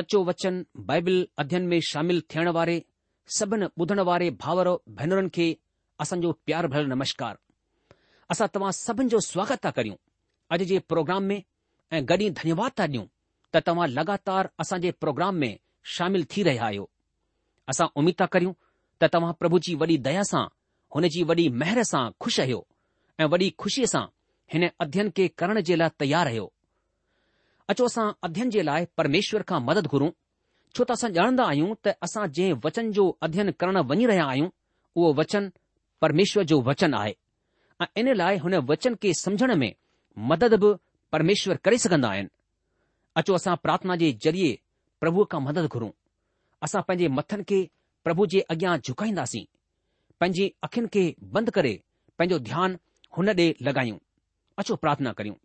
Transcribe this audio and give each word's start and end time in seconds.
सचो 0.00 0.18
वचन 0.28 0.54
बाइबिल 0.88 1.18
अध्यन 1.40 1.62
में 1.70 1.78
शामिल 1.90 2.18
थियण 2.34 2.48
वारे 2.56 2.76
सभिनी 3.38 3.66
ॿुधण 3.80 3.98
वारे 4.08 4.26
भाउर 4.42 4.68
भेनरुनि 4.98 5.28
खे 5.34 5.46
असांजो 6.02 6.30
प्यार 6.44 6.64
भर 6.72 6.82
नमस्कार 6.92 7.34
असां 8.32 8.46
तव्हां 8.54 8.70
सभिनि 8.84 9.08
जो 9.12 9.18
स्वागत 9.28 9.58
था 9.64 9.70
करियूं 9.78 9.96
अॼु 10.52 10.64
जे 10.70 10.78
प्रोग्राम 10.92 11.22
में 11.30 11.38
ऐं 11.96 12.00
गॾी 12.10 12.28
धन्यवाद 12.40 12.72
था 12.78 12.84
ॾियूं 12.92 13.04
त 13.52 13.62
तव्हां 13.66 13.88
लगातार 13.98 14.48
असां 14.64 14.78
जे 14.84 14.90
प्रोग्राम 15.04 15.34
में 15.44 15.52
शामिल 15.96 16.24
थी 16.36 16.42
रहिया 16.48 16.64
आहियो 16.66 16.88
असां 17.72 17.86
उमीद 18.02 18.16
था 18.20 18.26
करियूं 18.36 18.52
त 19.02 19.10
तव्हां 19.16 19.32
प्रभु 19.42 19.58
जी 19.68 19.74
वॾी 19.84 19.98
दया 20.08 20.22
सां 20.32 20.44
हुन 20.94 21.08
जी 21.16 21.22
वॾी 21.32 21.48
महिर 21.64 21.82
सां 21.92 22.02
खु़शि 22.24 22.42
आहियो 22.46 22.64
ऐं 23.20 23.26
वॾी 23.36 23.50
खु़शीअ 23.64 23.86
सां 23.96 24.04
हिन 24.54 24.68
अध्यन 24.86 25.10
खे 25.16 25.28
करण 25.42 25.60
जे 25.72 25.76
लाइ 25.76 26.40
अचो 27.70 27.84
असां 27.86 28.04
अध्ययन 28.26 28.48
जे 28.52 28.62
लाइ 28.66 28.84
परमेश्वर 28.98 29.42
खां 29.48 29.58
मदद 29.66 29.86
घुरूं 29.96 30.08
छो 30.76 30.84
त 30.84 30.90
असां 30.94 31.10
ॼाणंदा 31.16 31.44
आहियूं 31.50 31.74
त 31.86 31.90
असां 32.06 32.22
जंहिं 32.38 32.54
वचन 32.64 32.88
जो 32.96 33.02
अध्ययन 33.26 33.50
करणु 33.60 33.82
वञी 33.90 34.06
रहिया 34.10 34.24
आहियूं 34.30 34.48
उहो 34.96 35.10
वचन 35.18 35.44
परमेश्वर 36.04 36.42
जो 36.52 36.56
वचन 36.68 36.94
आहे 37.00 37.12
ऐं 37.12 37.86
इन 38.00 38.08
लाइ 38.20 38.36
हुन 38.44 38.54
वचन 38.70 38.92
खे 39.02 39.12
समुझण 39.22 39.50
में 39.60 39.70
मदद 40.32 40.54
बि 40.64 40.70
परमेश्वर 41.14 41.56
करे 41.64 41.76
सघंदा 41.84 42.08
आहिनि 42.14 42.28
अचो 43.22 43.30
असां 43.38 43.54
प्रार्थना 43.64 43.96
जे 44.02 44.08
ज़रिए 44.24 44.50
प्रभुअ 45.02 45.24
खां 45.34 45.40
मदद 45.46 45.66
घुरूं 45.74 45.90
असां 46.68 46.82
पंहिंजे 46.88 47.12
मथनि 47.20 47.44
खे 47.52 47.60
प्रभु 48.08 48.26
जे 48.32 48.40
अॻियां 48.56 48.72
झुकाईंदासीं 48.88 49.44
पंहिंजी 50.20 50.46
अखियुनि 50.68 50.90
खे 50.98 51.04
बंदि 51.38 51.54
करे 51.60 51.72
पंहिंजो 52.18 52.38
ध्यानु 52.50 52.84
हुन 53.16 53.32
ॾे 53.42 53.46
लॻायूं 53.68 54.02
अचो 54.60 54.76
प्रार्थना 54.84 55.12
करियूं 55.20 55.36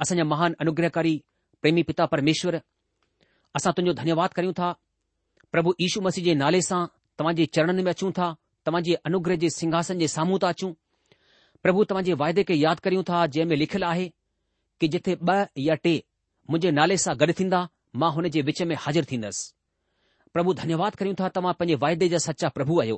असांजा 0.00 0.24
महान 0.24 0.52
अनुग्रहकारी 0.60 1.18
प्रेमी 1.62 1.82
पिता 1.88 2.04
परमेश्वर 2.12 2.56
असां 3.56 3.72
तुंजो 3.76 3.92
धन्यवाद 3.96 4.30
करियूं 4.36 4.52
था 4.58 4.72
प्रभु 5.52 5.72
यीशू 5.80 6.00
मसीह 6.06 6.24
जे 6.24 6.34
नाले 6.42 6.60
सां 6.68 6.84
तव्हां 7.18 7.34
जे 7.40 7.46
चरणनि 7.56 7.82
में 7.82 7.90
अचूं 7.92 8.10
था 8.18 8.28
तव्हां 8.66 8.82
जे 8.88 8.94
अनुग्रह 9.10 9.36
जे 9.42 9.50
सिंघासन 9.56 9.98
जे 10.04 10.08
साम्हूं 10.12 10.38
ता 10.44 10.48
अचूं 10.54 10.72
प्रभु 11.66 11.84
तव्हां 11.90 12.04
जे 12.08 12.12
वाइदे 12.22 12.42
खे 12.50 12.54
यादि 12.60 12.80
करियूं 12.86 13.02
था 13.10 13.22
जंहिं 13.36 13.48
में 13.52 13.56
लिखियलु 13.64 13.86
आहे 13.90 14.06
कि 14.80 14.88
जिथे 14.94 15.14
ॿ 15.14 15.46
या 15.66 15.74
टे 15.86 15.94
मुंहिंजे 16.50 16.70
नाले 16.78 16.96
सां 17.04 17.14
गॾु 17.22 17.32
थींदा 17.40 17.62
मां 18.02 18.10
हुन 18.16 18.28
जे 18.36 18.42
विच 18.48 18.62
में 18.70 18.74
हाज़िर 18.86 19.04
थींदसि 19.10 19.52
प्रभु 20.36 20.52
धन्यवाद 20.62 20.94
करियूं 21.02 21.14
था 21.20 21.28
तव्हां 21.36 21.52
पंहिंजे 21.60 21.74
वाइदे 21.84 22.08
जा 22.14 22.18
सचा 22.26 22.48
प्रभु 22.58 22.80
आहियो 22.84 22.96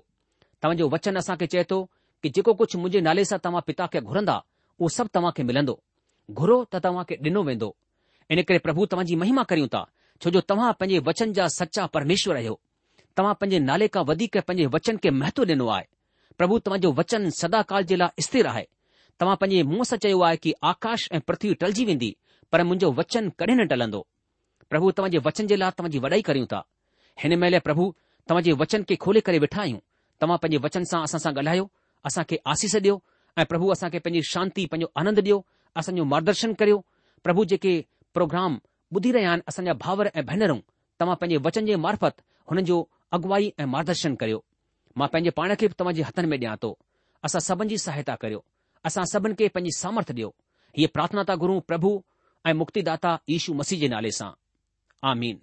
तव्हांजो 0.62 0.88
वचन 0.94 1.16
असांखे 1.22 1.46
चए 1.56 1.64
थो 1.74 1.82
कि 2.22 2.28
जेको 2.38 2.54
कुझु 2.62 2.78
मुंहिजे 2.84 3.00
नाले 3.08 3.24
सां 3.32 3.38
तव्हां 3.48 3.62
पिता 3.70 3.86
खे 3.96 4.00
घुरंदा 4.12 4.36
उहो 4.78 4.88
सभु 4.98 5.14
तव्हां 5.18 5.32
खे 5.36 5.42
मिलंदो 5.50 5.78
घुरो 6.38 6.58
त 6.64 6.74
तव्हां 6.84 7.04
खे 7.08 7.16
ॾिनो 7.24 7.40
वेंदो 7.46 7.68
इन 8.32 8.42
करे 8.48 8.58
प्रभु 8.66 8.86
तव्हांजी 8.92 9.16
महिमा 9.22 9.42
करियूं 9.50 9.68
था 9.74 9.82
छो 10.22 10.30
जो 10.30 10.40
तव्हां 10.50 10.72
पंहिंजे 10.80 10.98
वचन 11.08 11.32
जा 11.38 11.46
सचा 11.56 11.86
परमेश्वर 11.96 12.36
आहियो 12.36 12.58
तव्हां 13.16 13.34
पंहिंजे 13.40 13.58
नाले 13.68 13.88
खां 13.94 14.04
वधीक 14.10 14.36
पंहिंजे 14.48 14.66
वचन 14.76 14.96
खे 15.04 15.10
महत्व 15.20 15.44
ॾिनो 15.44 15.66
आहे 15.76 15.84
प्रभु 16.38 16.58
तव्हांजो 16.66 16.92
वचन 17.00 17.28
सदा 17.40 17.60
काल 17.70 17.82
जे 17.90 17.96
लाइ 17.98 18.22
स्थिर 18.28 18.46
आहे 18.52 18.64
तव्हां 19.20 19.36
पंहिंजे 19.42 19.62
मुंहं 19.70 19.84
सां 19.90 19.98
चयो 20.04 20.20
आहे 20.28 20.36
की 20.46 20.52
आकाश 20.72 21.08
ऐं 21.16 21.20
पृथ्वी 21.26 21.52
टलजी 21.60 21.84
वेंदी 21.90 22.14
पर 22.52 22.62
मुंहिंजो 22.68 22.90
वचन 23.00 23.28
कॾहिं 23.38 23.56
न 23.60 23.66
टलंदो 23.72 24.06
प्रभु 24.70 24.90
तव्हांजे 24.96 25.18
वचन 25.26 25.46
जे 25.46 25.56
लाइ 25.56 25.70
तव्हांजी 25.78 25.98
वॾाई 26.06 26.22
करियूं 26.28 26.46
था 26.52 26.64
हिन 27.22 27.38
महिल 27.40 27.58
प्रभु 27.68 27.92
तव्हांजे 28.28 28.52
वचन 28.62 28.82
खे 28.88 28.96
खोले 29.06 29.20
करे 29.28 29.38
वेठा 29.44 29.60
आहियूं 29.62 29.78
तव्हां 30.20 30.38
पंहिंजे 30.42 30.58
वचन 30.66 30.82
सां 30.92 31.02
असां 31.08 31.18
सां 31.26 31.32
ॻाल्हायो 31.34 31.68
असांखे 32.08 32.36
आसीस 32.54 32.76
ॾियो 32.76 32.98
ऐं 33.38 33.44
प्रभु 33.52 33.68
असांखे 33.74 33.98
पंहिंजी 34.06 34.28
शांती 34.30 34.66
पंहिंजो 34.72 34.90
आनंद 35.00 35.18
ॾियो 35.28 35.38
असांजो 35.80 36.04
मार्गदर्शन 36.12 36.52
करियो 36.58 36.78
प्रभु 37.24 37.44
जेके 37.50 37.74
प्रोग्राम 38.14 38.58
ॿुधी 38.94 39.10
रहिया 39.12 39.30
आहिनि 39.30 39.42
असांजा 39.48 39.72
भाउर 39.84 40.06
ऐं 40.14 40.24
भेनरूं 40.26 40.58
तव्हां 41.00 41.16
पंहिंजे 41.20 41.36
वचन 41.46 41.66
जे 41.70 41.76
मार्फत 41.84 42.20
हुननि 42.50 42.62
जो 42.68 42.76
अॻुवाई 43.18 43.48
ऐं 43.62 43.66
मार्गदर्शन 43.74 44.14
करियो 44.20 44.42
मां 45.00 45.08
पंहिंजे 45.14 45.30
पाण 45.38 45.54
खे 45.60 45.68
बि 45.68 45.74
तव्हांजे 45.78 46.02
हथनि 46.10 46.28
में 46.32 46.36
ॾियां 46.38 46.54
थो 46.62 46.70
असां 47.28 47.40
सभिनि 47.48 47.70
जी 47.74 47.78
सहायता 47.84 48.14
करियो 48.24 48.44
असां 48.90 49.04
सभिनि 49.14 49.34
खे 49.40 49.48
पंहिंजी 49.56 49.76
सामर्थ 49.78 50.12
ॾियो 50.18 50.28
हीअ 50.78 50.88
प्रार्थना 50.96 51.24
था 51.30 51.34
गुरु 51.44 51.58
प्रभु 51.70 51.90
ऐं 52.50 52.54
मुक्तिदाता 52.60 53.14
यीशू 53.34 53.54
मसीह 53.62 53.80
जे 53.84 53.88
नाले 53.94 54.10
सां 54.20 54.30
आमीन 55.10 55.36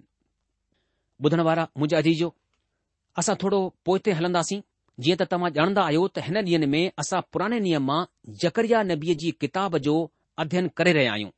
ॿुधण 1.28 1.40
वारा 1.50 1.66
मुंहिंजा 1.76 1.98
अजीजो 2.04 2.32
असां 3.22 3.34
थोरो 3.42 3.60
पोइ 3.88 4.16
हलंदासीं 4.20 4.60
जीअं 5.04 5.18
त 5.20 5.28
तव्हां 5.32 5.52
ॼाणंदा 5.60 5.82
आहियो 5.90 6.06
त 6.16 6.26
हिन 6.30 6.36
ॾींहनि 6.46 6.66
में 6.76 6.84
असां 7.04 7.20
पुराणे 7.32 7.58
नियम 7.68 7.84
मां 7.92 8.00
जकरिया 8.44 8.82
नबीअ 8.94 9.16
जी 9.24 9.36
किताब 9.44 9.76
जो 9.88 9.96
अध्यन 10.40 10.68
करे 10.76 10.92
रहिया 10.96 11.12
आहियूं 11.12 11.30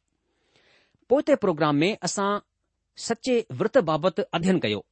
पोए 1.13 1.23
ते 1.31 1.35
प्रोग्राम 1.45 1.77
में 1.85 1.91
असां 2.09 2.29
सचे 3.07 3.37
विर्त 3.61 3.79
बाबति 3.91 4.23
अध्ययन 4.39 4.59
कयो 4.67 4.85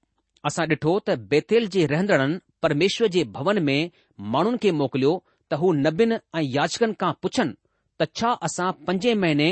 असां 0.51 0.67
ॾिठो 0.73 0.95
त 1.09 1.17
बेतेल 1.35 1.69
जे 1.77 1.85
रहंदड़नि 1.93 2.39
परमेश्वर 2.67 3.09
जे 3.17 3.25
भवन 3.37 3.63
में 3.69 3.91
माण्हुनि 4.35 4.59
खे 4.65 4.73
मोकिलियो 4.81 5.13
त 5.53 5.61
हू 5.63 5.73
नबियुनि 5.87 6.17
ऐं 6.39 6.43
याचिकनि 6.57 6.99
खां 7.03 7.13
पुछनि 7.27 7.55
त 8.01 8.09
छा 8.21 8.31
असां 8.49 8.71
पंज 8.89 9.07
महीने 9.25 9.49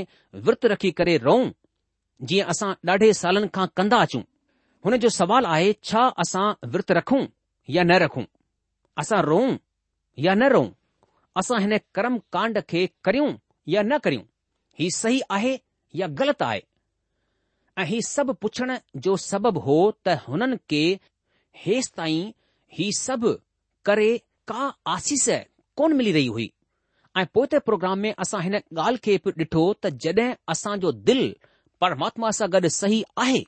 विर्त 0.49 0.66
रखी 0.75 0.90
करे 1.02 1.16
रहूं 1.28 1.50
जीअं 2.30 2.49
असां 2.54 2.73
ॾाढे 2.92 3.12
सालनि 3.23 3.50
खां 3.59 3.66
कंदा 3.80 4.00
अचूं 4.07 4.23
हुन 4.85 4.97
जो 4.97 5.09
सुवालु 5.21 5.49
आहे 5.54 5.73
छा 5.90 6.02
असां 6.26 6.47
विर्त 6.75 6.90
रखूं 7.00 7.23
या 7.76 7.83
न 7.90 7.99
रखूं 8.07 8.25
असां 9.02 9.23
रहूं 9.30 9.57
या 10.26 10.35
न 10.42 10.50
रहूं 10.54 10.69
असां 11.42 11.61
हिन 11.66 11.76
कर्म 11.99 12.19
कांड 12.37 12.61
खे 12.73 12.87
करियूं 13.04 13.33
या 13.76 13.83
न 13.92 13.99
करियूं 14.04 14.25
ही 14.80 14.90
सही 14.90 15.20
आहे 15.37 15.56
या 16.00 16.06
ग़लति 16.18 16.44
आहे 16.44 16.60
ऐं 17.78 17.84
ही 17.87 18.00
सभु 18.02 18.32
पुछण 18.44 18.76
जो 19.06 19.16
सबबु 19.25 19.60
हो 19.66 19.75
त 20.06 20.14
हुननि 20.28 20.56
खे 20.70 20.82
हेसि 21.64 21.92
ताईं 21.96 22.30
ही 22.78 22.87
सभु 23.00 23.32
करे 23.88 24.10
का 24.52 24.62
आसीस 24.94 25.26
कोन 25.80 25.92
मिली 25.99 26.12
रही 26.16 26.26
हुई 26.37 26.49
ऐं 27.20 27.26
पोइ 27.34 27.46
त 27.54 27.60
प्रोग्राम 27.68 27.99
में 28.04 28.10
असां 28.25 28.40
हिन 28.46 28.54
ॻाल्हि 28.60 28.99
खे 29.08 29.16
बि 29.26 29.32
ॾिठो 29.42 29.64
त 29.84 29.92
जॾहिं 30.04 30.28
असांजो 30.54 30.92
दिलि 31.10 31.28
परमात्मा 31.84 32.30
सां 32.38 32.49
गॾु 32.54 32.68
सही 32.80 33.02
आहे 33.25 33.42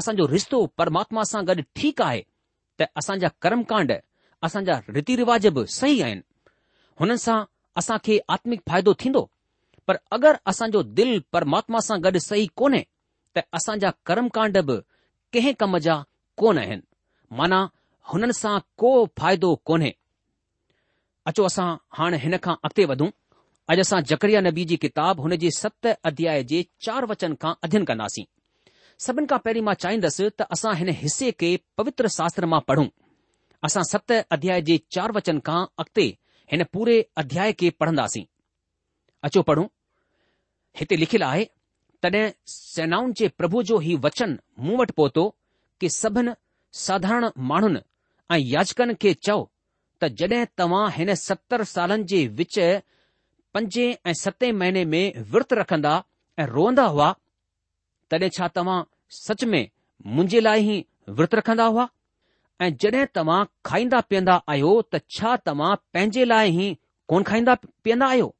असांजो 0.00 0.26
रिश्तो 0.32 0.64
परमात्मा 0.80 1.22
सां 1.32 1.44
गॾु 1.50 1.62
ठीकु 1.80 2.04
आहे 2.06 2.22
त 2.82 2.88
असांजा 3.02 3.28
कर्मकांड 3.46 3.92
असांजा 4.48 4.80
रीति 4.98 5.16
रिवाज़ 5.22 5.48
बि 5.58 5.66
सही 5.78 6.00
आहिनि 6.02 6.26
हुननि 7.00 7.18
सां 7.28 7.38
असांखे 7.82 8.18
आत्मिक 8.36 8.60
फ़ाइदो 8.68 8.94
थींदो 9.04 9.22
पर 9.86 9.96
अगरि 10.12 10.36
असांजो 10.50 10.82
दिल 10.98 11.10
परमात्मा 11.34 11.78
सां 11.86 11.98
गॾु 12.06 12.18
सही 12.26 12.46
कोन्हे 12.60 12.82
त 13.36 13.40
असांजा 13.58 13.90
कर्मकांड 14.08 14.58
बि 14.68 14.76
कंहिं 15.34 15.52
कम 15.62 15.76
जा 15.86 15.94
कोन 16.42 16.58
आहिनि 16.62 16.84
माना 17.40 17.60
हुननि 18.10 18.32
सां 18.42 18.54
को 18.82 18.92
फ़ाइदो 19.18 19.54
कोन्हे 19.68 19.90
अचो 21.30 21.44
असां 21.50 21.66
हाणे 21.98 22.16
हिन 22.26 22.36
खां 22.46 22.54
अॻिते 22.66 22.84
वधूं 22.92 23.10
अॼु 23.72 23.80
असां 23.86 24.00
जकरिया 24.10 24.40
नबी 24.48 24.64
जी 24.70 24.76
किताब 24.84 25.20
हुन 25.24 25.34
जे 25.46 25.50
सत 25.62 25.86
अध्याय 26.12 26.42
जे 26.52 26.62
चार 26.86 27.04
वचन 27.12 27.34
खां 27.44 27.52
अध्यन 27.66 27.84
कंदासीं 27.90 28.26
सभिनि 29.06 29.26
खां 29.32 29.38
पहिरीं 29.46 29.66
मां 29.70 29.74
चाहींदुसि 29.84 30.24
त 30.40 30.48
असां 30.56 30.74
हिन 30.82 30.88
हिसे 31.02 31.30
खे 31.42 31.52
पवित्र 31.80 32.08
शास्त्र 32.18 32.46
मां 32.54 32.60
पढ़ूं 32.70 32.88
असां 33.68 33.82
सत 33.92 34.12
अध्याय 34.38 34.60
जे 34.70 34.76
चार 34.96 35.16
वचन 35.18 35.38
खां 35.50 35.60
अॻिते 35.84 36.06
हिन 36.54 36.62
पूरे 36.74 36.96
अध्याय 37.24 37.52
खे 37.62 37.70
पढ़ंदासीं 37.82 38.24
अचो 39.26 39.42
पढ़ूं 39.48 39.66
हिते 40.78 40.96
लिखियलु 40.96 41.24
आहे 41.26 41.44
तॾहिं 42.02 42.28
सेनाउनि 42.52 43.12
जे 43.18 43.28
प्रभु 43.40 43.62
जो 43.70 43.78
ही 43.84 43.94
वचन 44.04 44.38
मूं 44.66 44.76
वटि 44.78 44.92
पहुतो 45.00 45.24
कि 45.80 45.88
सभिनि 45.96 46.32
साधारण 46.86 47.26
माण्हुनि 47.50 47.80
ऐं 48.30 48.38
याचकनि 48.54 48.94
खे 49.02 49.12
चओ 49.26 49.38
त 50.00 50.08
जॾहिं 50.20 50.44
तव्हां 50.58 50.86
हिन 50.98 51.14
सतरि 51.26 51.64
सालनि 51.74 52.04
जे 52.12 52.20
विच 52.40 52.56
पंजे 53.54 53.84
ऐं 54.10 54.14
सते 54.24 54.50
महीने 54.60 54.84
में 54.94 55.04
विर्त 55.32 55.52
रखंदा 55.60 55.92
ऐं 56.40 56.46
रोअंदा 56.54 56.86
हुआ 56.94 57.12
तॾहिं 58.10 58.30
छा 58.38 58.48
तव्हां 58.56 58.78
सच 59.22 59.44
में 59.54 59.62
मुंहिंजे 60.14 60.40
लाइ 60.48 60.68
ई 60.72 60.76
विर्त 61.18 61.34
रखंदा 61.40 61.64
हुआ 61.74 61.88
ऐं 62.64 62.72
जॾहिं 62.82 63.06
तव्हां 63.18 63.40
खाईंदा 63.70 64.00
पीअंदा 64.10 64.40
आहियो 64.52 64.72
त 64.94 65.02
छा 65.18 65.36
तव्हां 65.50 65.74
पंहिंजे 65.94 66.24
लाइ 66.34 66.56
ई 66.66 66.76
कोन 67.14 67.22
खाईंदा 67.32 67.54
पीअंदा 67.54 68.06
आहियो 68.14 68.34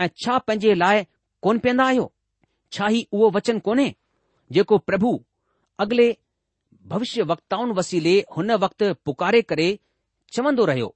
ऐं 0.00 0.08
छा 0.22 0.36
पंहिंजे 0.46 0.74
लाइ 0.74 1.04
कोन 1.42 1.58
पीअंदा 1.64 1.84
आहियो 1.84 2.12
छा 2.72 2.88
ई 2.90 3.06
उहो 3.12 3.30
वचन 3.36 3.58
कोन्हे 3.66 3.94
जेको 4.56 4.78
प्रभु 4.88 5.12
अॻिले 5.84 6.08
भविष्य 6.92 7.22
वक्ताउनि 7.30 7.72
वसीले 7.78 8.14
हुन 8.36 8.50
वक़्तु 8.64 8.92
पुकारे 9.06 9.40
करे 9.52 9.68
चवंदो 10.34 10.64
रहियो 10.70 10.94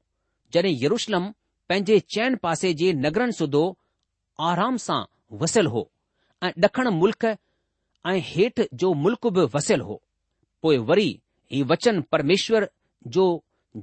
जॾहिं 0.52 0.74
यरुशलम 0.84 1.32
पंहिंजे 1.68 1.98
चैन 2.14 2.36
पासे 2.44 2.72
जे 2.80 2.92
नगरनि 3.04 3.32
सूदो 3.38 3.62
आराम 4.50 4.76
सां 4.86 5.00
वसियल 5.42 5.66
हो 5.76 5.90
ऐं 6.44 6.50
ॾखण 6.64 6.88
मुल्क 7.02 7.24
ऐं 7.34 8.18
हेठि 8.32 8.68
जो 8.82 8.92
मुल्क 9.06 9.26
बि 9.38 9.44
वसियल 9.56 9.80
हो 9.88 10.00
पोइ 10.62 10.76
वरी 10.90 11.08
ही 11.52 11.62
वचन 11.72 12.00
परमेश्वर 12.12 12.68
जो 13.16 13.26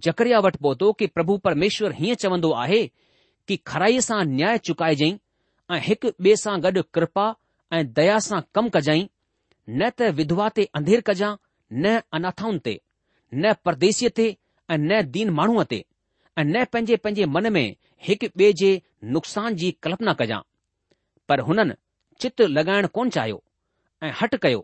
जकरिया 0.08 0.40
वटि 0.46 0.58
पहुतो 0.64 0.92
कि 1.00 1.08
प्रभु 1.18 1.38
परमेश्वर 1.50 1.92
हीअं 2.00 2.16
चवंदो 2.24 2.52
आहे 2.64 2.88
कि 3.48 3.56
खराईअ 3.68 4.00
सां 4.08 4.24
न्याय 4.30 4.58
चुकाइजांइ 4.68 5.14
ऐं 5.76 5.80
हिक 5.88 6.06
ॿिए 6.06 6.36
सां 6.44 6.56
गॾु 6.64 6.82
कृपा 6.98 7.26
ऐं 7.78 7.84
दया 8.00 8.18
सां 8.28 8.40
कमु 8.56 8.70
कजांइ 8.78 9.06
न 9.70 9.90
त 10.00 10.10
विधवा 10.20 10.48
ते 10.58 10.64
अंधेर 10.80 11.02
कजांइ 11.10 11.38
न 11.86 12.00
अनाथाउनि 12.20 12.60
ते 12.66 12.74
न 13.36 13.54
परदेसीअ 13.66 14.12
ते 14.18 14.26
ऐं 14.72 14.78
न 14.88 14.92
दीन 15.16 15.28
माण्हूअ 15.40 15.64
ते 15.74 15.80
ऐं 16.40 16.44
न 16.52 16.56
पंहिंजे 16.74 16.96
पंहिंजे 17.08 17.26
मन 17.38 17.46
में 17.58 17.66
हिकु 18.08 18.28
ॿिए 18.38 18.52
जे 18.62 18.72
नुक़सान 19.16 19.50
जी 19.62 19.70
कल्पना 19.88 20.14
कजांइ 20.22 20.44
पर 21.30 21.38
हुननि 21.50 21.76
चित्र 22.22 22.44
लॻाइण 22.58 22.86
कोन 22.98 23.08
चाहियो 23.16 23.40
ऐं 24.06 24.12
हट 24.22 24.36
कयो 24.48 24.62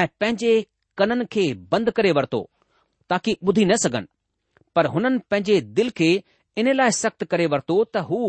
ऐं 0.00 0.06
पंहिंजे 0.20 0.52
कननि 1.00 1.24
खे 1.34 1.44
बंदि 1.74 1.92
करे 1.98 2.10
वरितो 2.18 2.40
ताकी 3.10 3.36
ॿुधी 3.48 3.64
न 3.70 3.76
सघनि 3.84 4.14
पर 4.76 4.86
हुननि 4.94 5.18
पंहिंजे 5.32 5.60
दिल 5.78 5.90
खे 6.00 6.10
इन 6.60 6.72
लाइ 6.76 6.90
सख़्तु 6.98 7.26
करे 7.32 7.46
वरितो 7.52 7.76
त 7.84 7.96
हू 8.10 8.20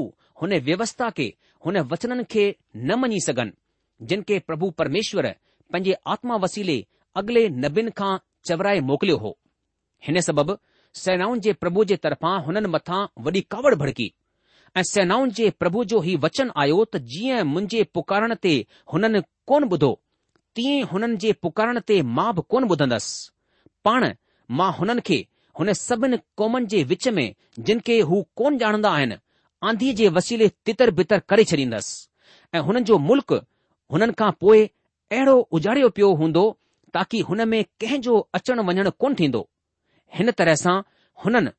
हुन 0.42 0.54
व्यवस्था 0.68 1.10
के 1.18 1.28
हुन 1.66 1.78
वचननि 1.92 2.24
खे 2.32 2.44
न 2.76 3.00
मञी 3.00 3.20
सघनि 3.28 3.54
जिन 4.10 4.22
खे 4.28 4.40
प्रभु 4.50 4.70
परमेश्वर 4.80 5.28
पंहिंजे 5.74 5.96
आत्मा 6.14 6.36
वसीले 6.46 6.78
अॻिले 7.20 7.48
नबीनि 7.64 7.92
खां 8.00 8.14
चवराए 8.50 8.80
मोकिलियो 8.92 9.18
हो 9.24 9.38
हिन 10.08 10.20
सबबि 10.28 10.56
सेनाउनि 11.04 11.40
जे 11.46 11.54
प्रभु 11.64 11.84
जे 11.92 11.96
तरफां 12.06 12.34
हुननि 12.46 12.68
मथां 12.76 13.02
वॾी 13.26 13.42
कावड़ 13.56 13.74
भड़की 13.82 14.12
ऐं 14.78 14.84
सेनाउनि 14.92 15.32
जे 15.40 15.50
प्रभु 15.64 15.84
जो 15.92 16.00
ही 16.08 16.16
वचन 16.28 16.52
आयो 16.64 16.86
त 16.94 17.02
जीअं 17.14 17.44
मुंहिंजे 17.56 17.84
पुकारण 17.98 18.36
ते 18.46 18.54
हुननि 18.94 19.22
कोन 19.52 19.64
ॿुधो 19.76 19.92
तीअं 20.56 20.88
हुननि 20.94 21.18
जे 21.28 21.32
पुकारण 21.46 21.80
ते 21.92 22.02
मां 22.18 22.30
बि 22.40 22.48
कोन 22.50 22.70
ॿुधंदसि 22.72 23.82
पाण 23.90 24.12
मां 24.58 24.72
हुननि 24.80 25.02
खे 25.08 25.20
हुन 25.60 25.72
सभिनी 25.78 26.18
कौमनि 26.40 26.66
जे 26.72 26.84
विच 26.90 27.08
में 27.16 27.28
जिन 27.68 27.80
खे 27.88 27.96
हू 28.10 28.18
कोन 28.40 28.58
ॼाणंदा 28.66 28.90
आहिनि 28.98 29.16
आंधीअ 29.70 29.96
जे 30.00 30.10
वसीले 30.18 30.48
तितर 30.68 30.92
बितर 31.00 31.20
करे 31.32 31.44
छॾींदसि 31.52 32.56
ऐं 32.58 32.62
हुननि 32.68 32.82
जो 32.90 32.98
मुल्क़ 33.10 33.34
हुननि 33.96 34.14
खां 34.22 34.32
पोइ 34.44 34.62
अहिड़ो 35.12 35.36
उजाड़ियो 35.58 35.90
पियो 35.98 36.12
हूंदो 36.22 36.44
ताकी 36.98 37.20
हुन 37.30 37.42
में 37.54 37.60
कंहिंजो 37.82 38.16
अचणु 38.40 38.64
वञणु 38.70 38.92
कोन 39.02 39.16
थींदो 39.20 39.42
हिन 40.18 40.32
तरह 40.40 40.56
सां 40.64 40.78
हुननि 41.26 41.52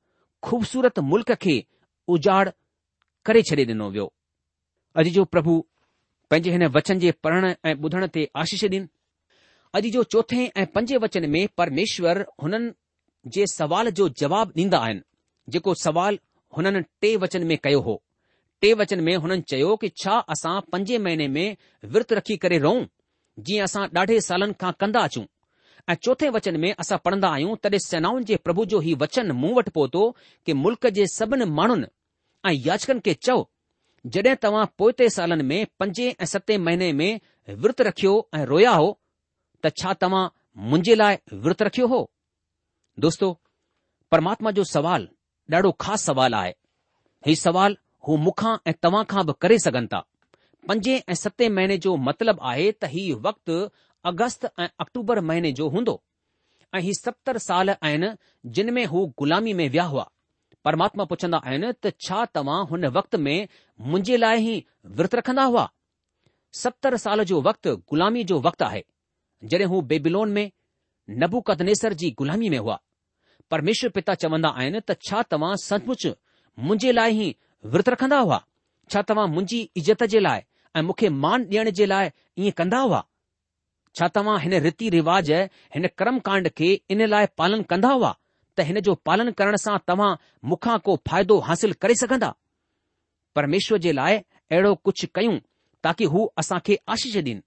खूबसूरत 0.47 0.99
मुल्क़ 1.13 1.35
खे 1.45 1.57
उजाड़ 2.15 2.47
करे 3.27 3.43
छॾे 3.51 3.63
ॾिनो 3.71 3.89
वियो 3.95 4.07
अॼु 5.01 5.11
जो 5.17 5.25
प्रभु 5.35 5.55
पंहिंजे 6.31 6.51
हिन 6.57 6.65
वचन 6.79 6.99
जे 7.05 7.11
पढ़ण 7.25 7.53
ऐं 7.69 7.75
ॿुधण 7.87 8.07
ते 8.15 8.23
आशीष 8.43 8.65
ॾिन 8.73 8.89
अॼु 9.77 9.91
जो 9.99 10.03
चोथे 10.13 10.41
ऐं 10.61 10.67
पंजे 10.77 10.97
वचन 11.07 11.29
में 11.35 11.43
परमेश्वर 11.61 12.27
हुननि 12.43 12.73
जे 13.27 13.47
सवाल 13.55 13.91
जो 13.99 14.09
जवाब 14.21 14.53
ॾींदा 14.59 14.79
आहिनि 14.85 15.01
जेको 15.55 15.75
सवाल 15.83 16.19
हुननि 16.57 16.81
टे 17.01 17.17
वचन 17.25 17.45
में 17.47 17.57
कयो 17.65 17.81
हो 17.89 18.03
टे 18.61 18.73
वचन 18.81 19.01
में 19.05 19.15
हुननि 19.17 19.41
चयो 19.51 19.75
कि 19.83 19.89
छा 20.03 20.17
असां 20.35 20.61
पंजे 20.73 20.99
महीने 21.07 21.27
में 21.35 21.57
विर्त 21.93 22.13
रखी 22.19 22.37
करे 22.45 22.59
रहूं 22.59 22.85
जीअं 23.49 23.65
असां 23.65 23.87
ॾाढे 23.99 24.21
सालनि 24.29 24.55
खां 24.61 24.73
कंदा 24.81 25.01
अचूं 25.09 25.25
ऐं 25.89 25.95
चोथे 26.05 26.29
वचन 26.31 26.57
में 26.61 26.71
असां 26.79 26.99
पढ़ंदा 27.05 27.29
आहियूं 27.35 27.57
तॾहिं 27.63 27.79
सेनाउनि 27.89 28.25
जे 28.31 28.37
प्रभु 28.45 28.65
जो 28.73 28.81
हीउ 28.87 28.97
वचन 29.03 29.31
मूं 29.43 29.55
वटि 29.57 29.71
पहुतो 29.75 30.03
कि 30.47 30.53
मुल्क 30.65 30.87
जे 30.99 31.07
सभिनी 31.15 31.45
माण्हुनि 31.61 31.87
ऐं 32.49 32.55
याचकनि 32.67 33.01
खे 33.09 33.15
चओ 33.27 33.45
जड॒हिं 34.15 34.35
तव्हां 34.43 34.65
पोएंटे 34.79 35.09
सालनि 35.17 35.43
में 35.53 35.67
पंजे 35.81 36.09
ऐं 36.11 36.27
सते 36.35 36.59
महीने 36.69 36.93
में 37.01 37.11
विर्त 37.65 37.81
रखियो 37.91 38.15
ऐं 38.35 38.45
रोया 38.53 38.71
हो 38.81 38.97
त 39.65 39.73
छा 39.83 39.93
तव्हां 40.05 40.27
मुंहिंजे 40.71 40.95
लाइ 41.03 41.17
विर्त 41.33 41.63
रखियो 41.69 41.87
हो 41.95 42.09
दोस्तो 42.99 43.29
परमात्मा 44.11 44.51
जो 44.61 44.65
सुवाल 44.75 45.09
ॾाढो 45.53 45.71
ख़ासि 45.83 46.05
सवाल 46.05 46.35
आहे 46.35 46.53
ही 47.27 47.35
सवाल 47.37 47.77
हू 48.09 48.17
मुखा 48.25 48.51
ऐं 48.67 48.73
तव्हां 48.83 49.05
खां 49.13 49.25
बि 49.27 49.33
करे 49.43 49.59
सघनि 49.65 49.87
था 49.93 50.01
पंजे 50.69 50.95
ऐं 51.11 51.15
सते 51.21 51.49
महीने 51.57 51.77
जो 51.87 51.95
मतिलबु 52.09 52.45
आहे 52.51 52.71
त 52.73 52.91
ही 52.95 53.05
वक़्त 53.27 53.51
अगस्त 54.11 54.45
ऐं 54.65 54.69
अक्टूबर 54.85 55.21
महीने 55.31 55.53
जो 55.61 55.69
हूंदो 55.77 55.95
ऐं 56.75 56.81
ही 56.89 56.95
सतरि 56.99 57.39
साल 57.49 57.71
आहिनि 57.71 58.13
जिन 58.59 58.73
में 58.77 58.85
हू 58.93 59.05
ग़ुलामी 59.21 59.53
में 59.61 59.69
विया 59.69 59.85
हुआ 59.95 60.07
परमात्मा 60.65 61.05
पुछंदा 61.15 61.39
आहिनि 61.47 61.73
त 61.83 61.93
छा 62.07 62.25
तव्हां 62.39 62.61
हुन 62.71 62.87
वक़्त 62.99 63.17
में 63.27 63.37
मुंहिंजे 63.91 64.17
लाइ 64.27 64.47
ई 64.49 64.65
व्रत 65.01 65.15
रखंदा 65.23 65.45
हुआ 65.55 65.69
सतरि 66.63 66.99
साल 67.07 67.25
जो 67.33 67.41
वक़्तु 67.51 67.77
ग़ुलामी 67.93 68.25
जो 68.33 68.41
वक़्तु 68.49 68.65
आहे 68.71 68.83
जड॒हिं 69.51 69.69
हू 69.75 69.81
बेबिलोन 69.95 70.33
में 70.39 70.51
नबुकदनेसर 71.19 71.93
जी 72.01 72.11
ग़ुलामी 72.19 72.49
में 72.49 72.59
हुआ 72.59 72.79
परमेश्वर 73.51 73.91
पिता 73.95 74.15
चवंदा 74.23 74.49
आहिनि 74.59 74.81
त 74.89 74.97
छा 75.07 75.23
तव्हां 75.31 75.57
सचमुचि 75.63 76.11
मुंहिंजे 76.59 76.93
लाइ 76.99 77.13
ई 77.15 77.29
व्रतु 77.73 77.91
रखंदा 77.95 78.19
हुआ 78.25 78.39
छा 78.91 79.03
तव्हां 79.09 79.27
मुंहिंजी 79.35 79.61
इज़त 79.79 80.03
जे 80.13 80.21
लाइ 80.27 80.41
ऐं 80.77 80.83
मूंखे 80.87 81.09
मान 81.25 81.39
ॾियण 81.53 81.71
जे 81.79 81.87
लाइ 81.93 82.07
ईअं 82.43 82.53
कंदा 82.59 82.79
हुआ 82.87 83.01
छा 83.97 84.09
तव्हां 84.15 84.37
हिन 84.43 84.55
रीति 84.67 84.89
रिवाज़ 84.97 85.33
हिन 85.75 85.87
कर्मकांड 85.99 86.49
खे 86.59 86.71
इन 86.93 87.07
लाइ 87.13 87.27
पालन 87.39 87.63
कंदा 87.73 87.91
हुआ 87.97 88.13
त 88.57 88.61
हिन 88.71 88.81
जो 88.89 88.95
पालन 89.09 89.31
करण 89.41 89.57
सां 89.65 89.77
तव्हां 89.87 90.13
मूंखां 90.49 90.79
को 90.87 90.97
फ़ाइदो 91.09 91.39
हासिल 91.51 91.73
करे 91.83 91.95
सघंदा 92.05 92.31
परमेश्वर 93.35 93.79
जे 93.87 93.93
लाइ 93.99 94.17
अहिड़ो 94.51 94.75
कुझु 94.85 95.07
कयूं 95.15 95.37
ताकी 95.85 96.05
हू 96.15 96.25
असांखे 96.43 96.79
आशीष 96.95 97.17
ॾियनि 97.17 97.41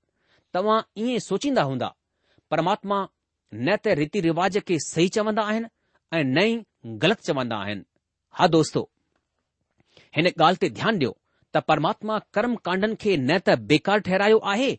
तव्हां 0.53 0.79
ईअं 1.05 1.19
सोचींदा 1.29 1.63
हूंदा 1.69 1.89
परमात्मा 2.51 2.97
न 3.53 3.67
त 3.83 3.95
रीति 4.01 4.19
रिवाज 4.25 4.55
खे 4.67 4.77
सही 4.83 5.07
चवंदा 5.15 5.41
आहिनि 5.49 5.67
ऐं 6.17 6.23
न 6.23 6.37
ई 6.37 6.53
ग़लति 7.01 7.23
चवंदा 7.27 7.57
आहिनि 7.63 7.83
हा 8.39 8.47
दोस्तो 8.55 8.81
हिन 10.15 10.27
ॻाल्हि 10.27 10.57
ते 10.63 10.69
ध्यानु 10.79 10.97
ॾियो 10.97 11.11
त 11.55 11.61
परमात्मा 11.67 12.17
कर्म 12.35 12.55
कांडन 12.67 12.95
खे 13.03 13.15
न 13.17 13.37
त 13.47 13.55
बेकार 13.71 13.99
ठहिरायो 14.07 14.37
आहे 14.53 14.71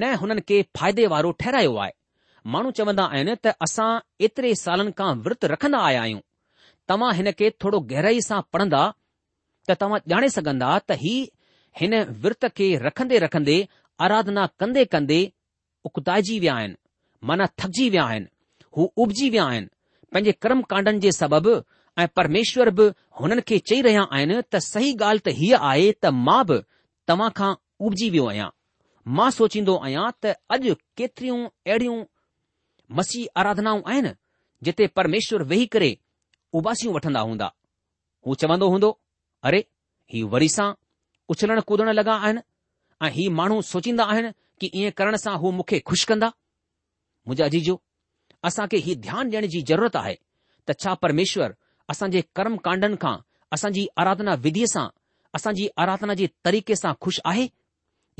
न 0.00 0.12
हुननि 0.22 0.44
खे 0.50 0.60
फ़ाइदे 0.78 1.06
वारो 1.14 1.30
ठहिरायो 1.42 1.74
आहे 1.84 1.92
माण्हू 2.54 2.70
चवंदा 2.78 3.04
आहिनि 3.14 3.34
त 3.44 3.54
असां 3.68 3.90
एतिरे 4.28 4.54
सालनि 4.64 4.92
खां 5.00 5.10
विर्त 5.26 5.44
रखंदा 5.54 5.80
आया 5.90 6.00
आहियूं 6.02 6.20
तव्हां 6.88 7.12
हिन 7.18 7.30
खे 7.40 7.50
थोरो 7.64 7.80
गहराई 7.94 8.20
सां 8.28 8.40
पढ़ंदा 8.52 8.82
त 9.68 9.78
तव्हां 9.82 10.00
ॼाणे 10.16 10.28
सघंदा 10.38 10.70
त 10.88 11.00
ही 11.02 11.14
हिन 11.80 11.94
विर्त 12.26 12.46
खे 12.60 12.68
रखंदे 12.86 13.18
रखंदे 13.26 13.56
आराधना 14.06 14.46
कंदे 14.60 14.84
कंदे 14.94 15.20
उकताइजी 15.90 16.38
विया 16.44 16.54
आहिनि 16.60 16.79
मन 17.28 17.44
थकजी 17.60 17.88
विया 17.90 18.04
आहिनि 18.10 18.26
हू 18.76 18.84
उबजी 19.02 19.28
विया 19.30 19.44
आहिनि 19.52 19.66
पंहिंजे 20.12 20.32
कर्म 20.44 20.62
कांडनि 20.72 21.00
जे 21.04 21.12
सबबि 21.18 21.54
ऐं 22.02 22.06
परमेश्वर 22.16 22.70
बि 22.78 22.86
हुननि 23.20 23.42
खे 23.48 23.58
चई 23.70 23.80
रहिया 23.86 24.02
आहिनि 24.16 24.40
त 24.52 24.62
सही 24.68 24.92
ॻाल्हि 25.00 25.22
त 25.28 25.34
हीअ 25.40 25.58
आहे 25.70 25.92
त 26.04 26.12
मां 26.28 26.42
बि 26.50 26.58
तव्हां 27.08 27.30
खां 27.40 27.50
उबजी 27.88 28.08
वियो 28.14 28.26
आहियां 28.32 28.48
मां 29.18 29.28
सोचींदो 29.40 29.76
आहियां 29.84 30.06
त 30.22 30.34
अॼु 30.56 30.74
केतिरियूं 31.00 31.40
अहिड़ियूं 31.48 31.98
मसीह 33.00 33.38
आराधनाऊं 33.42 33.82
आहिनि 33.92 34.12
जिते 34.68 34.86
परमेश्वर 35.00 35.42
वेही 35.52 35.66
करे 35.76 35.90
उबासियूं 36.60 36.94
वठंदा 36.94 37.20
हूंदा 37.28 37.48
हू 38.26 38.34
चवंदो 38.44 38.68
हूंदो 38.72 38.90
अरे 39.50 39.60
ही 40.14 40.22
वरी 40.34 40.48
सां 40.56 40.68
उछलण 41.34 41.60
कुॾणु 41.68 41.92
लॻा 42.00 42.14
आहिनि 42.18 42.40
ऐं 43.06 43.10
ही 43.16 43.28
माण्हू 43.40 43.60
सोचींदा 43.72 44.04
आहिनि 44.14 44.30
कि 44.60 44.70
ईअं 44.80 44.92
करण 45.00 45.16
सां 45.26 45.36
हू 45.42 45.50
मूंखे 45.58 45.78
खु़शि 45.90 46.06
कंदा 46.08 46.30
मुंहिंजा 47.28 47.48
जीजो 47.54 47.76
असांखे 48.44 48.76
हीउ 48.84 48.94
ध्यानु 49.06 49.28
ॾियण 49.30 49.46
जी 49.54 49.60
ज़रूरत 49.70 49.96
आहे 49.96 50.14
त 50.68 50.72
छा 50.82 50.94
परमेश्वरु 51.04 51.52
असांजे 51.92 52.20
कर्म 52.36 52.56
कांडनि 52.66 52.94
खां 53.00 53.16
असांजी 53.52 53.86
अराधना 54.02 54.34
विधीअ 54.44 54.66
सां 54.72 54.86
असांजी 55.34 55.68
आराधना 55.82 56.14
जे 56.20 56.26
तरीक़े 56.46 56.76
सां 56.76 56.92
ख़ुशि 57.02 57.20
आहे 57.30 57.46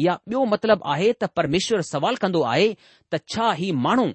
इहा 0.03 0.17
ॿियो 0.27 0.45
मतिलबु 0.53 0.89
आहे 0.93 1.13
त 1.13 1.25
परमेश्वरु 1.37 1.83
सवाल 1.91 2.15
कंदो 2.25 2.43
आहे 2.53 2.69
त 3.13 3.23
छा 3.35 3.51
ही 3.61 3.71
माण्हू 3.87 4.07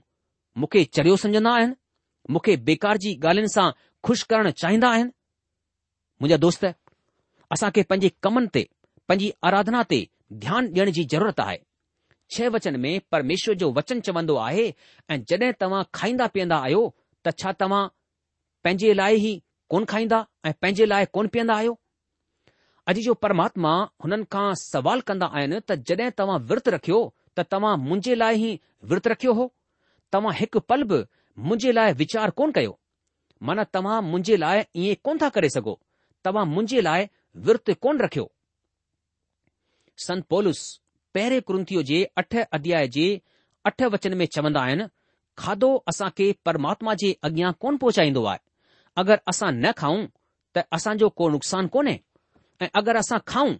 मूंखे 0.62 0.84
चरियो 0.96 1.16
सम्झंदा 1.24 1.54
आहिनि 1.60 1.74
मूंखे 2.34 2.56
बेकार 2.70 2.98
जी 3.06 3.18
ॻाल्हियुनि 3.24 3.54
सां 3.56 3.70
खु़शि 4.08 4.26
करणु 4.30 4.52
चाहिंदा 4.62 4.90
आहिनि 4.96 5.10
मुंहिंजा 6.20 6.38
दोस्त 6.46 6.66
असांखे 7.56 7.82
पंहिंजे 7.90 8.10
कमनि 8.26 8.48
ते 8.56 8.64
पंहिंजी 9.08 9.32
आराधना 9.50 9.82
ते 9.92 10.00
ध्यानु 10.46 10.68
ॾियण 10.76 10.92
जी 10.98 11.04
ज़रूरत 11.14 11.40
आहे 11.48 11.58
छह 12.34 12.50
वचन 12.50 12.80
में 12.80 13.02
परमेश्वर 13.12 13.56
जो 13.56 13.72
वचन 13.74 14.00
चवंदो 14.08 14.36
आहे 14.46 14.66
ऐं 15.12 15.18
जॾहिं 15.30 15.52
तव्हां 15.62 15.84
खाईंदा 15.98 16.28
पीअंदा 16.34 16.58
आहियो 16.66 16.84
त 17.26 17.34
छा 17.40 17.52
तव्हां 17.62 17.88
पंहिंजे 18.64 18.94
लाइ 18.94 19.16
ई 19.20 19.34
कोन 19.70 19.86
खाईंदा 19.92 20.26
ऐं 20.48 20.54
पंहिंजे 20.62 20.86
लाइ 20.86 21.06
कोन 21.16 21.28
पीअंदा 21.36 21.56
आहियो 21.62 21.78
अॼु 22.90 23.02
जो 23.08 23.14
परमात्मा 23.26 23.74
हुननि 24.06 24.26
खां 24.34 24.46
सवाल 24.64 25.02
कंदा 25.10 25.28
आहिनि 25.38 25.60
त 25.70 25.78
जॾहिं 25.90 26.10
तव्हां 26.22 26.40
विर्तु 26.52 26.72
रखियो 26.78 27.00
त 27.38 27.46
तव्हां 27.56 27.76
मुंहिंजे 27.90 28.16
लाइ 28.24 28.42
ई 28.50 28.60
विर्त 28.92 29.08
रखियो 29.16 29.34
हो 29.42 29.48
तव्हां 30.16 30.34
हिकु 30.40 30.60
पलब 30.72 30.92
मुंहिंजे 31.50 31.72
लाइ 31.80 31.94
वीचार 32.02 32.32
कोन 32.42 32.52
कयो 32.60 32.78
माना 33.50 33.64
तव्हां 33.78 34.02
मुंहिंजे 34.12 34.38
लाइ 34.46 34.64
ईअं 34.84 35.00
कोन 35.08 35.18
था 35.24 35.30
करे 35.38 35.50
सघो 35.58 35.80
तव्हां 36.26 36.46
मुंहिंजे 36.56 36.82
लाइ 36.90 37.08
विर्त 37.50 37.72
कोन 37.86 38.00
रखियो 38.06 38.28
पहिरें 41.16 41.42
कुंथीअ 41.50 41.82
जे 41.90 41.98
अठ 42.22 42.36
अध्याय 42.60 42.88
जे 42.96 43.04
अठ 43.70 43.82
वचन 43.92 44.14
में 44.22 44.26
चवंदा 44.36 44.62
आहिनि 44.68 44.84
खाधो 45.42 45.70
असांखे 45.92 46.32
परमात्मा 46.48 46.94
जे 47.04 47.12
अॻियां 47.28 47.52
कोन 47.64 47.76
पहुचाईंदो 47.84 48.24
आहे 48.32 48.40
अगरि 49.02 49.24
असां 49.32 49.52
न 49.54 49.72
खाऊं 49.82 50.06
त 50.58 50.62
असांजो 50.78 51.10
को 51.20 51.30
नुकसान 51.36 51.68
कोन्हे 51.76 51.96
ऐं 52.62 52.68
अगरि 52.82 53.00
असां 53.04 53.20
खाऊं 53.34 53.54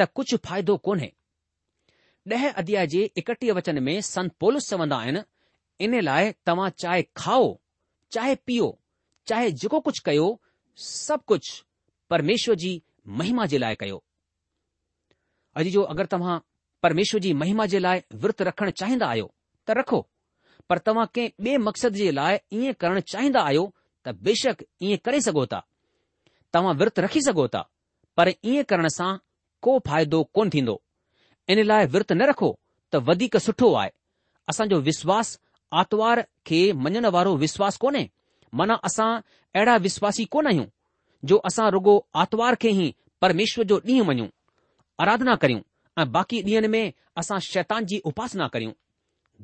त 0.00 0.06
कुझु 0.16 0.36
फ़ाइदो 0.46 0.76
कोन्हे 0.88 1.10
ॾह 2.30 2.42
अध्याय 2.62 2.86
जे 2.94 3.00
एकटीह 3.20 3.52
वचन 3.58 3.78
में 3.86 3.94
सन 4.12 4.28
पोलिस 4.42 4.68
चवंदा 4.70 4.96
आहिनि 5.04 5.20
इन 5.84 5.94
लाइ 6.08 6.30
तव्हां 6.46 6.68
चाहे 6.82 7.02
खाओ 7.22 7.46
चाहे 8.16 8.34
पियो 8.48 8.68
चाहे 9.30 9.50
जेको 9.62 9.80
कुझु 9.88 10.02
कयो 10.08 10.26
सभु 10.90 11.24
कुझु 11.32 11.52
परमेश्वर 12.12 12.54
जी 12.64 12.72
महिमा 13.20 13.46
जे 13.54 13.58
लाइ 13.64 13.74
कयो 13.82 13.98
अॼु 15.60 15.70
जो 15.76 15.82
अगरि 15.94 16.06
तव्हां 16.14 16.36
परमेश्वर 16.82 17.20
जी 17.24 17.32
महिमा 17.40 17.64
जे 17.72 17.78
लाइ 17.80 18.00
विर्त 18.22 18.42
रखणु 18.48 18.70
चाहींदा 18.78 19.06
आहियो 19.06 19.26
त 19.68 19.74
रखो 19.78 20.00
पर 20.70 20.78
तव्हां 20.86 21.06
कंहिं 21.14 21.30
ॿिए 21.44 21.56
मक़सद 21.66 21.92
जे 22.00 22.10
लाइ 22.18 22.36
ईअं 22.60 22.72
करणु 22.80 23.00
चाहींदा 23.12 23.40
आहियो 23.50 23.66
त 24.06 24.14
बेशक 24.28 24.62
ईअं 24.88 25.02
करे 25.04 25.20
सघो 25.26 25.44
था 25.52 25.60
तव्हां 26.54 26.74
विर्त 26.80 26.98
रखी 27.06 27.20
सघो 27.26 27.46
था 27.54 27.62
पर 28.16 28.28
ईअं 28.52 28.62
करण 28.72 28.88
सां 28.98 29.10
को 29.66 29.78
फ़ाइदो 29.88 30.22
कोन 30.34 30.50
थींदो 30.54 30.74
इन 31.54 31.62
लाइ 31.70 31.86
विर्त 31.94 32.12
न 32.12 32.28
रखो 32.32 32.50
त 32.94 33.04
वधीक 33.10 33.36
सुठो 33.46 33.72
आहे 33.82 33.90
असांजो 34.52 34.80
विश्वास 34.90 35.38
आतवार 35.82 36.22
खे 36.46 36.60
मञण 36.86 37.04
वारो 37.18 37.36
विश्वास 37.44 37.76
कोन्हे 37.84 38.04
माना 38.60 38.74
असां 38.90 39.10
अहिड़ा 39.54 39.76
विश्वासी 39.86 40.24
कोन 40.34 40.46
आहियूं 40.46 40.64
जो 41.30 41.36
असां 41.50 41.70
रुगो 41.76 41.96
आतवार 42.24 42.54
खे 42.64 42.70
ई 42.86 42.90
परमेश्वर 43.24 43.64
जो 43.72 43.78
ॾींहुं 43.88 44.06
मञूं 44.14 44.26
आराधना 45.04 45.34
करियूं 45.44 45.60
ऐं 45.98 46.10
बाक़ी 46.12 46.40
ॾींहनि 46.42 46.68
में 46.68 46.92
असां 47.18 47.38
शैतान 47.46 47.84
जी 47.86 47.98
उपासना 48.10 48.46
करियूं 48.52 48.72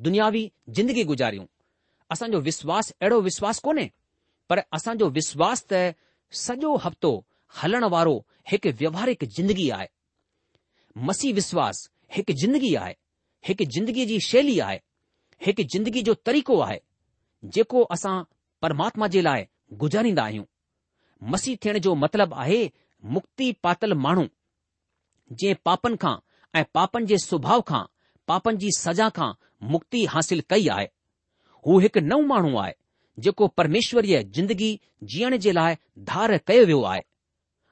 दुनियावी 0.03 0.51
जिंदगी 0.77 1.03
गुज़ारियूं 1.11 1.45
असांजो 2.11 2.39
विश्वास 2.47 2.89
अहिड़ो 2.91 3.19
विश्वास 3.21 3.59
कोन्हे 3.65 3.89
पर 4.49 4.59
असांजो 4.73 5.09
विश्वास 5.17 5.63
त 5.71 5.81
सॼो 6.43 6.75
हफ़्तो 6.85 7.11
हलण 7.61 7.83
वारो 7.93 8.15
हिकु 8.51 8.69
व्यवहारिक 8.79 9.23
ज़िंदगी 9.37 9.69
आहे 9.77 9.87
मसीह 11.09 11.33
विश्वास 11.33 11.89
हिकु 12.15 12.33
जिंदगी 12.43 12.73
आहे 12.81 12.93
हिकु 13.47 13.63
जिंदगी 13.75 14.05
जी 14.05 14.19
शैली 14.29 14.57
आहे 14.67 14.79
हिकु 15.45 15.63
जिंदगी 15.73 16.01
जो 16.09 16.13
तरीक़ो 16.29 16.59
आहे 16.67 16.79
जेको 17.57 17.83
असां 17.97 18.15
परमात्मा 18.61 19.07
जे 19.17 19.21
लाइ 19.27 19.43
गुज़ारींदा 19.83 20.23
आहियूं 20.23 20.45
मसीह 21.35 21.57
थियण 21.65 21.77
जो 21.85 21.93
मतिलबु 22.05 22.35
आहे 22.45 22.59
मुक्ति 23.17 23.51
पातल 23.67 23.93
माण्हू 24.07 24.25
जंहिं 25.31 25.55
पापनि 25.65 25.97
खां 26.05 26.15
ऐं 26.55 26.63
पापनि 26.73 27.05
जे 27.05 27.17
स्वभाउ 27.17 27.61
खां 27.69 27.83
पापनि 28.27 28.57
जी 28.57 28.69
सज़ा 28.77 29.09
खां 29.17 29.31
मुक्ति 29.71 30.03
हासिलु 30.15 30.41
कई 30.49 30.67
आहे 30.75 30.87
हू 31.67 31.77
हिकु 31.83 31.99
नओ 32.09 32.19
माण्हू 32.31 32.57
आहे 32.63 32.73
जेको 33.25 33.47
परमेश्वरी 33.59 34.15
ज़िंदगी 34.37 34.71
जीअण 35.13 35.37
जे 35.45 35.51
लाइ 35.57 35.75
धार 36.11 36.37
कयो 36.47 36.65
वियो 36.65 36.81
आहे 36.91 37.01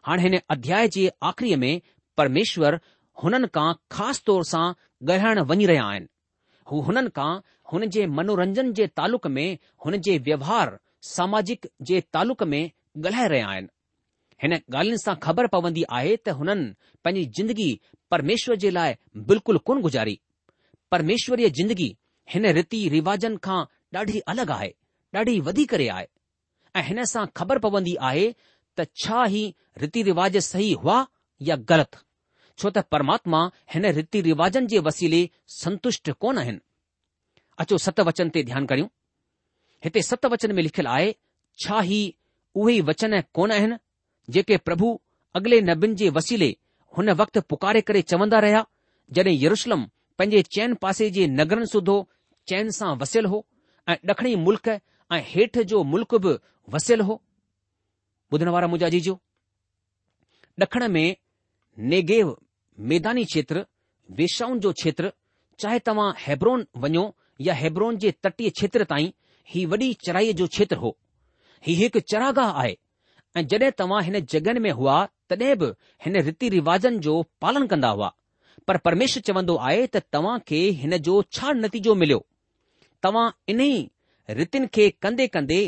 हाणे 0.08 0.22
हिन 0.28 0.40
अध्याय 0.56 0.88
जे 0.96 1.08
आख़िरीअ 1.30 1.58
में 1.64 1.74
परमेश्वर 2.18 2.80
हुननि 3.24 3.48
खां 3.58 3.72
ख़ासि 3.96 4.24
तौर 4.28 4.44
सां 4.52 4.66
ॻाल्हाइणु 5.14 5.44
वञी 5.54 5.66
रहिया 5.72 5.86
आहिनि 5.94 6.08
हू 6.72 6.82
हुननि 6.90 7.10
खां 7.20 7.32
हुन 7.72 7.86
जे 7.96 8.06
मनोरंजन 8.20 8.72
जे 8.80 8.88
तालुक 9.00 9.28
में 9.38 9.48
हुन 9.86 9.98
जे 10.10 10.18
व्यवहार 10.28 10.78
सामाजिक 11.16 11.68
जे 11.90 12.02
तालुक 12.14 12.44
में 12.54 12.62
ॻाल्हाए 12.64 13.28
रहिया 13.34 13.48
आहिनि 13.48 13.68
हिन 14.44 14.54
ॻाल्हियुनि 14.56 14.98
सां 15.04 15.16
ख़बर 15.26 15.48
पवंदी 15.54 15.84
आहे 15.98 16.10
त 16.18 16.34
हुननि 16.40 16.66
पंहिंजी 17.06 17.26
जिंदगी 17.38 17.70
परमेश्वर 18.14 18.56
जे 18.64 18.70
लाइ 18.78 18.94
बिल्कुलु 19.30 19.60
कोन 19.70 19.82
गुज़ारी 19.86 20.18
परमेश्वर 20.96 21.42
ज़िंदगी 21.60 21.88
हिन 22.34 22.46
रीति 22.60 22.82
रिवाज़नि 22.96 23.38
खां 23.48 23.60
ॾाढी 24.00 24.20
अलॻि 24.34 24.46
आहे 24.58 24.70
ॾाढी 25.22 25.40
वधी 25.48 25.66
करे 25.74 25.88
आहे 25.96 26.06
ऐं 26.80 26.84
हिन 26.92 27.04
सां 27.14 27.26
ख़बर 27.40 27.60
पवंदी 27.66 27.96
आहे 28.10 28.28
त 28.80 28.86
छा 29.04 29.24
ई 29.40 29.44
रीति 29.84 30.04
रिवाज 30.12 30.38
सही 30.50 30.72
हुआ 30.86 31.00
या 31.50 31.56
ग़लति 31.74 32.04
छो 32.62 32.70
त 32.78 32.86
परमात्मा 32.94 33.42
हिन 33.74 33.86
रीति 34.00 34.22
रिवाजनि 34.30 34.68
जे 34.76 34.80
वसीले 34.90 35.24
संतुष्ट 35.58 36.12
कोन 36.26 36.38
आहिनि 36.44 36.62
अचो 37.66 37.78
सत 37.90 38.00
वचन 38.12 38.30
ते 38.38 38.44
ध्यानु 38.54 38.68
करियूं 38.74 38.88
हिते 39.86 40.02
सत 40.12 40.26
वचन 40.38 40.56
में 40.58 40.64
लिखियलु 40.70 40.90
आहे 40.98 41.10
छा 41.66 41.82
ई 42.00 42.02
उहे 42.62 42.80
वचन 42.94 43.22
कोन 43.40 43.52
आहिनि 43.58 43.76
जेके 44.36 44.58
प्रभु 44.68 44.88
अॻिले 45.36 45.60
नबियुनि 45.68 45.96
जे 46.00 46.10
वसीले 46.16 46.56
हुन 46.98 47.10
वक़्ति 47.20 47.40
पुकारे 47.50 47.82
करे 47.90 48.02
चवंदा 48.12 48.40
रहिया 48.46 48.66
जड॒हिं 49.18 49.38
यरुशलम 49.44 49.86
पंहिंजे 50.18 50.42
चैन 50.56 50.74
पासे 50.84 51.10
जे 51.18 51.28
नगरनि 51.38 51.68
सुधो 51.74 51.96
चैन 52.50 52.70
सां 52.78 52.96
वसियलु 53.04 53.30
हो 53.30 53.46
ऐं 53.90 53.96
डखिणी 54.06 54.36
मुल्क़ 54.48 54.70
ऐं 54.70 55.22
हेठि 55.32 55.64
जो 55.74 55.84
मुल्क़ 55.94 56.16
बि 56.26 56.34
वसियलु 56.74 57.04
हो 57.12 57.22
ॿुधण 58.34 58.50
वारा 58.56 58.68
मुजाजी 58.68 59.00
जो 59.06 59.18
डखण 60.60 60.88
में 60.94 61.16
नेगेव 61.94 62.36
मैदानी 62.92 63.24
क्षेत्र 63.26 63.66
वेशाउनि 64.18 64.60
जो 64.66 64.72
क्षेत्र 64.82 65.12
चाहे 65.60 65.80
तव्हां 65.90 66.12
हेब्रोन 66.26 66.66
वञो 66.86 67.06
या 67.48 67.54
हेब्रोन 67.62 67.98
जे 68.06 68.12
तटीय 68.24 68.50
क्षेत्र 68.60 68.84
ताईं 68.94 69.12
ही 69.54 69.66
वॾी 69.76 69.94
चराईअ 70.08 70.34
जो 70.42 70.48
क्षेत्र 70.58 70.76
हो 70.84 70.98
ही 71.68 71.74
हिकु 71.82 72.00
चरागाह 72.14 72.60
आहे 72.64 72.76
ऐं 73.38 73.44
जड॒ 73.50 73.64
तव्हां 73.80 74.02
हिन 74.04 74.16
जगनि 74.32 74.60
में 74.66 74.72
हुआ 74.78 74.96
तॾहिं 75.30 75.56
बि 75.62 75.66
हिन 76.06 76.16
रीति 76.28 76.48
रिवाजनि 76.54 77.00
जो 77.08 77.14
पालन 77.42 77.66
कंदा 77.72 77.90
हुआ 77.98 78.12
परमेशर 78.86 79.22
चवंदो 79.28 79.56
आहे 79.68 79.86
त 79.96 80.02
तव्हां 80.14 80.38
खे 80.50 80.58
हिन 80.82 80.98
जो 81.08 81.22
छा 81.38 81.52
नतीजो 81.64 81.94
मिलियो 82.02 82.26
तव्हां 83.04 83.26
इन्ही 83.54 83.72
रीतिन 84.40 84.66
खे 84.78 84.90
कंदे 85.04 85.28
कंदे 85.36 85.60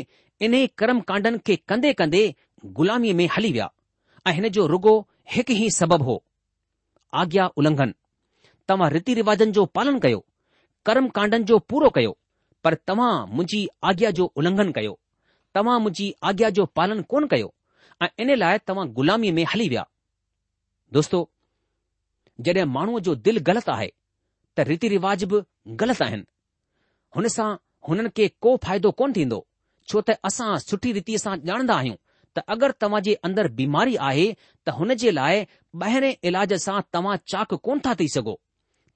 इन्हे 0.46 0.66
कर्मकांडनि 0.80 1.38
खे 1.46 1.56
कंदे 1.70 1.92
कंदे 2.00 2.22
ग़ुलामीअ 2.78 3.14
में 3.20 3.26
हली 3.36 3.52
विया 3.56 3.70
ऐं 4.28 4.32
हिन 4.38 4.48
जो 4.56 4.66
रुॻो 4.72 4.94
हिकु 5.34 5.52
ई 5.66 5.70
सबबु 5.78 6.04
हो 6.08 6.16
आज्ञा 7.22 7.46
उलंघन 7.62 7.94
तव्हां 8.68 8.90
रीति 8.96 9.14
रिवाजनि 9.20 9.52
जो 9.60 9.64
पालन 9.78 9.98
कयो 10.06 10.24
कर्मकांडनि 10.88 11.44
जो 11.52 11.58
पूरो 11.70 11.90
कयो 12.00 12.16
पर 12.64 12.74
तव्हां 12.90 13.12
मुंहिंजी 13.36 13.66
आज्ञा 13.92 14.10
जो 14.20 14.30
उलंघन 14.42 14.72
कयो 14.80 14.98
तव्हां 15.54 15.78
मुंहिंजी 15.86 16.12
आज्ञा 16.32 16.50
जो 16.60 16.64
पालन 16.80 17.02
कोन 17.14 17.26
कयो 17.32 17.50
ऐं 18.02 18.06
इन 18.22 18.34
लाइ 18.38 18.58
तव्हां 18.68 18.86
ग़ुलामीअ 18.96 19.32
में 19.36 19.44
हली 19.52 19.68
विया 19.68 19.84
दोस्तो 20.96 21.18
जॾहिं 22.46 22.64
माण्हूअ 22.76 23.00
जो 23.06 23.14
दिलि 23.26 23.40
ग़लति 23.48 23.70
आहे 23.74 23.90
त 24.56 24.60
रीति 24.68 24.88
रिवाज 24.92 25.24
बि 25.32 25.40
ग़लति 25.82 26.04
आहिनि 26.04 26.24
हुन 27.16 27.28
सां 27.36 27.48
हुननि 27.88 28.08
खे 28.16 28.28
को 28.44 28.56
फ़ाइदो 28.64 28.90
कोन 29.00 29.12
थींदो 29.16 29.40
छो 29.88 30.00
त 30.10 30.16
असां 30.30 30.56
सुठी 30.66 30.92
रीति 30.98 31.18
सां 31.24 31.36
ॼाणंदा 31.50 31.74
आहियूं 31.82 31.96
त 32.36 32.44
अगरि 32.54 32.78
तव्हां 32.80 33.02
जे 33.08 33.14
अंदरि 33.28 33.48
बीमारी 33.60 33.96
आहे 34.08 34.26
त 34.66 34.76
हुन 34.78 34.94
जे 35.02 35.10
लाइ 35.20 35.44
ॿाहिरें 35.84 36.12
इलाज 36.30 36.52
सां 36.66 36.80
तव्हां 36.92 37.16
चाक 37.32 37.54
कोन 37.68 37.80
था 37.86 37.94
थी 38.00 38.08
सघो 38.16 38.38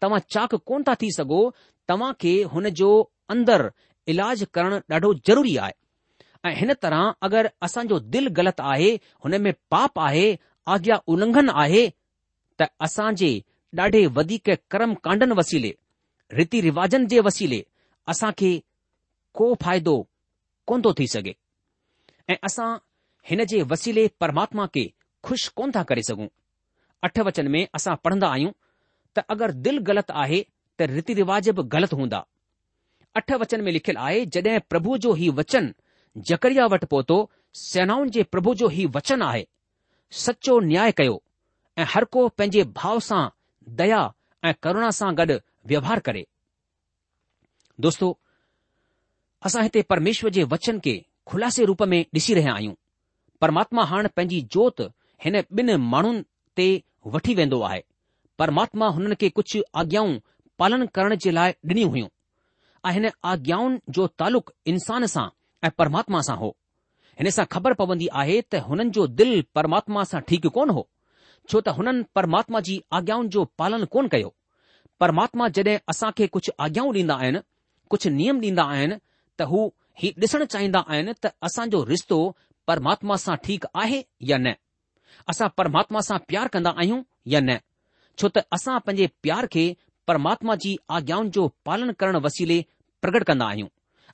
तव्हां 0.03 0.21
चाक 0.37 0.55
कोन 0.73 0.83
था 0.89 0.95
थी 1.03 1.11
सघो 1.19 1.43
तव्हां 1.89 2.13
खे 2.21 2.35
हुन 2.55 2.69
जो 2.83 2.91
अंदरि 3.37 3.71
इलाज 4.15 4.47
करणु 4.55 4.79
ॾाढो 4.97 5.15
ज़रूरी 5.29 5.57
आहे 5.67 5.75
ऐं 6.47 6.53
हिन 6.57 6.73
तरह 6.83 7.13
अगरि 7.27 7.49
असांजो 7.65 7.99
दिलि 8.15 8.31
ग़लति 8.39 8.63
आहे 8.73 8.91
हुन 9.25 9.41
में 9.43 9.53
पाप 9.71 9.99
आहे 10.07 10.27
आज्ञा 10.75 10.97
उलंघन 11.13 11.49
आहे 11.63 11.83
त 12.61 12.65
असांजे 12.87 13.31
ॾाढे 13.79 14.05
वधीक 14.17 14.49
कर्म 14.71 14.93
कांडनि 15.05 15.35
वसीले 15.39 15.71
रीति 16.39 16.61
रिवाजनि 16.67 17.07
जे 17.13 17.21
वसीले 17.29 17.61
असां 18.13 18.31
खे 18.39 18.51
को 19.39 19.47
फ़ाइदो 19.63 19.95
कोन 20.69 20.83
थो 20.85 20.93
थी 20.99 21.07
सघे 21.15 21.33
ऐं 22.31 22.37
असां 22.49 22.69
हिन 23.31 23.43
जे 23.53 23.63
वसीले 23.73 24.07
परमात्मा 24.21 24.67
खे 24.75 24.85
खु़शि 25.27 25.51
कोन 25.59 25.71
था 25.77 25.83
करे 25.89 26.03
सघूं 26.11 26.27
अठ 27.09 27.19
वचन 27.29 27.49
में 27.55 27.61
असां 27.79 27.95
पढ़ंदा 28.05 28.29
आहियूं 28.37 28.53
त 29.17 29.25
अगरि 29.35 29.53
दिलि 29.65 29.79
ग़लति 29.91 30.13
आहे 30.25 30.41
त 30.79 30.91
रीति 30.95 31.15
रिवाज 31.23 31.49
बि 31.59 31.63
ग़लति 31.75 31.97
हूंदा 32.03 32.25
अठ 33.21 33.33
वचन 33.43 33.61
में 33.65 33.73
लिखियलु 33.73 34.01
आहे 34.09 34.25
जड॒हिं 34.37 34.61
प्रभु 34.75 34.97
जो 35.07 35.17
ई 35.25 35.29
वचन 35.41 35.73
जकरिया 36.17 36.67
वटि 36.73 36.87
पहुतो 36.87 37.17
सेनाउनि 37.57 38.11
जे 38.11 38.23
प्रभु 38.33 38.55
जो 38.61 38.71
ई 38.71 38.85
वचन 38.95 39.23
आहे 39.23 39.45
सचो 40.23 40.59
न्याय 40.67 40.93
कयो 40.99 41.23
ऐं 41.79 41.85
हर 41.95 42.05
को 42.15 42.27
पंहिंजे 42.29 42.63
भाव 42.77 43.01
सां 43.09 43.29
दया 43.81 44.01
ऐं 44.49 44.55
करुणा 44.63 44.91
सां 44.99 45.15
गॾु 45.19 45.39
व्यवहार 45.69 46.01
करे 46.09 46.25
दोस्तो 47.81 48.19
असां 49.47 49.63
हिते 49.63 49.83
परमेश्वर 49.91 50.31
जे 50.31 50.43
वचन 50.53 50.79
खे 50.85 50.97
खुलासे 51.27 51.65
रूप 51.65 51.83
में 51.83 52.03
ॾिसी 52.15 52.35
रहिया 52.35 52.53
आहियूं 52.55 52.75
परमात्मा 53.41 53.85
हाणे 53.85 54.09
पंहिंजी 54.17 54.41
जोत 54.53 54.81
हिन 55.25 55.37
ॿिनि 55.61 55.77
माण्हुनि 55.77 56.23
ते 56.57 56.75
वठी 57.15 57.35
वेंदो 57.35 57.61
आहे 57.63 57.81
परमात्मा 58.39 58.87
हुननि 58.97 59.15
खे 59.21 59.29
कुझु 59.37 59.61
आज्ञाऊं 59.81 60.17
पालन 60.59 60.87
करण 60.95 61.15
जे 61.25 61.31
लाइ 61.31 61.53
ॾिनियूं 61.71 61.91
हुयूं 61.91 62.09
ऐं 62.89 62.93
हिन 62.93 63.11
आज्ञाउनि 63.33 63.79
जो 63.97 64.07
तालुक़ु 64.21 64.53
इंसान 64.71 65.07
सां 65.15 65.29
એ 65.67 65.71
પરમાત્મા 65.79 66.23
સા 66.29 66.41
હો 66.43 66.51
એને 67.21 67.31
સા 67.37 67.49
ખબર 67.55 67.75
પવંધી 67.81 68.13
આહે 68.21 68.37
ત 68.53 68.61
હનન 68.67 68.89
જો 68.97 69.03
દિલ 69.19 69.35
પરમાત્મા 69.57 70.05
સા 70.13 70.25
ઠીક 70.29 70.47
કોન 70.57 70.71
હો 70.77 70.83
છો 71.49 71.59
તા 71.67 71.77
હનન 71.79 71.99
પરમાત્માજી 72.17 72.81
આज्ञाઓ 72.97 73.23
જો 73.35 73.43
પાલન 73.59 73.85
કોન 73.95 74.07
કયો 74.13 74.31
પરમાત્મા 75.01 75.49
જડે 75.57 75.75
અસા 75.93 76.13
કે 76.19 76.25
કુછ 76.35 76.49
આज्ञाઓ 76.63 76.91
દીન 76.97 77.13
આયન 77.17 77.39
કુછ 77.91 78.05
નિયમ 78.19 78.39
દીન 78.45 78.61
આયન 78.73 78.93
ત 79.37 79.49
હું 79.51 79.65
હી 80.01 80.13
દિસણ 80.21 80.45
ચાહીન 80.53 80.77
આયન 80.81 81.09
ત 81.23 81.33
અસા 81.47 81.67
જો 81.73 81.79
રસ્તો 81.93 82.19
પરમાત્મા 82.69 83.23
સા 83.27 83.41
ઠીક 83.45 83.65
આહે 83.81 83.99
ય 84.31 84.37
ન 84.45 84.47
અસા 85.33 85.55
પરમાત્મા 85.59 86.07
સા 86.09 86.25
પ્યાર 86.29 86.49
કરંદા 86.53 86.77
આયું 86.81 87.03
ય 87.33 87.41
ન 87.49 87.51
છો 88.19 88.27
તા 88.35 88.49
અસા 88.57 88.79
પજે 88.87 89.05
પ્યાર 89.23 89.47
કે 89.55 89.65
પરમાત્માજી 90.09 90.77
આज्ञाઓ 90.95 91.25
જો 91.35 91.43
પાલન 91.67 91.91
કરણ 92.01 92.19
વસીલે 92.27 92.59
પ્રગટ 93.03 93.27
કરંદા 93.29 93.51
આયું 93.53 93.71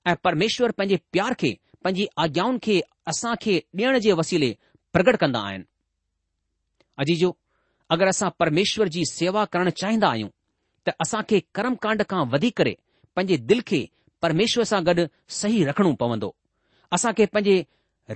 ऐं 0.08 0.14
परमेश्वर 0.24 0.70
पंहिंजे 0.72 1.00
प्यार 1.12 1.34
खे 1.40 1.56
पंहिंजी 1.84 2.06
आज्ञाउनि 2.24 2.58
खे 2.64 2.80
असां 3.08 3.34
खे 3.42 3.56
ॾियण 3.76 3.98
जे 4.06 4.12
वसीले 4.20 4.50
प्रगट 4.92 5.16
कंदा 5.20 5.40
आहिनि 5.48 5.64
अजीजो 7.04 7.36
अगरि 7.94 8.08
असां 8.08 8.28
परमेश्वर 8.38 8.88
जी 8.94 9.02
सेवा 9.10 9.44
करणु 9.52 9.70
चाहींदा 9.80 10.08
आहियूं 10.08 10.28
त 10.88 10.92
असां 11.04 11.22
खे 11.30 11.40
कर्म 11.54 11.74
कांड 11.84 12.02
खां 12.10 12.24
वधी 12.32 12.50
करे 12.60 12.74
पंहिंजे 13.16 13.36
दिलि 13.48 13.62
खे 13.70 13.80
परमेश्वर 14.22 14.64
सां 14.72 14.80
गॾु 14.86 15.06
सही 15.40 15.64
रखणो 15.68 15.92
पवंदो 16.02 16.34
असां 16.94 17.12
खे 17.18 17.26
पंहिंजे 17.34 17.62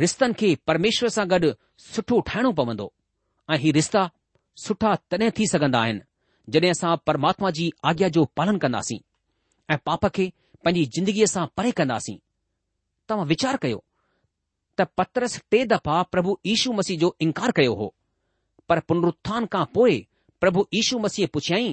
रिश्तनि 0.05 0.33
खे 0.41 0.55
परमेश्वर 0.67 1.09
सां 1.17 1.27
गॾु 1.31 1.53
सुठो 1.93 2.21
ठाहिणो 2.29 2.53
पवंदो 2.61 2.91
ऐं 3.53 3.57
हीउ 3.65 3.73
रिश्ता 3.79 4.09
सुठा 4.65 4.95
तॾहिं 5.11 5.31
थी 5.39 5.47
सघंदा 5.53 5.81
आहिनि 5.85 6.01
जॾहिं 6.53 6.71
असां 6.71 6.95
परमात्मा 7.07 7.51
जी 7.59 7.71
आज्ञा 7.91 8.09
जो 8.17 8.25
पालन 8.37 8.57
कंदासीं 8.65 8.99
ऐं 9.73 9.79
पाप 9.89 10.07
खे 10.17 10.31
पंहिंजी 10.65 10.85
जिंदगीअ 10.97 11.27
सां 11.31 11.45
परे 11.59 11.71
कंदासीं 11.79 12.17
तव्हां 13.09 13.27
विचार 13.31 13.57
कयो 13.65 13.81
त 14.81 14.87
पत्रस 15.01 15.37
टे 15.55 15.59
दफ़ा 15.73 15.97
प्रभु 16.15 16.33
यीशू 16.51 16.73
मसीह 16.79 16.99
जो 17.03 17.11
इनकार 17.27 17.51
कयो 17.59 17.75
हो 17.81 17.89
पर 18.73 18.81
पुनरुथान 18.91 19.47
खां 19.55 19.65
पोइ 19.75 19.99
प्रभु 20.45 20.65
यीशू 20.77 20.99
मसीह 21.07 21.27
पुछियई 21.35 21.69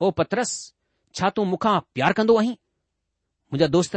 ओ 0.00 0.10
पतरस 0.22 0.52
छा 1.20 1.30
तूं 1.36 1.44
मूंखां 1.52 1.74
प्यार 1.98 2.12
कंदो 2.20 2.36
आहीं 2.42 2.54
मुंहिंजा 2.56 3.66
दोस्त 3.76 3.96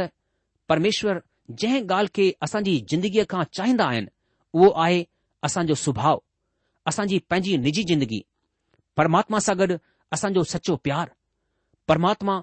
परमेश्वर 0.72 1.22
जंहिं 1.62 1.80
ॻाल्हि 1.86 2.14
खे 2.18 2.28
असांजी 2.48 2.76
ज़िंदगीअ 2.92 3.24
खां 3.32 3.42
चाहिंदा 3.58 3.84
आहिनि 3.94 4.10
उहो 4.58 4.70
आहे 4.84 5.00
असांजो 5.48 5.74
सुभाउ 5.84 6.18
असांजी 6.92 7.18
पंहिंजी 7.30 7.56
निजी 7.64 7.82
जिंदगी 7.92 8.20
परमात्मा 9.00 9.38
सां 9.48 9.56
गॾु 9.62 9.76
असांजो 10.18 10.42
सचो 10.54 10.76
प्यारु 10.88 11.12
परमात्मा 11.92 12.34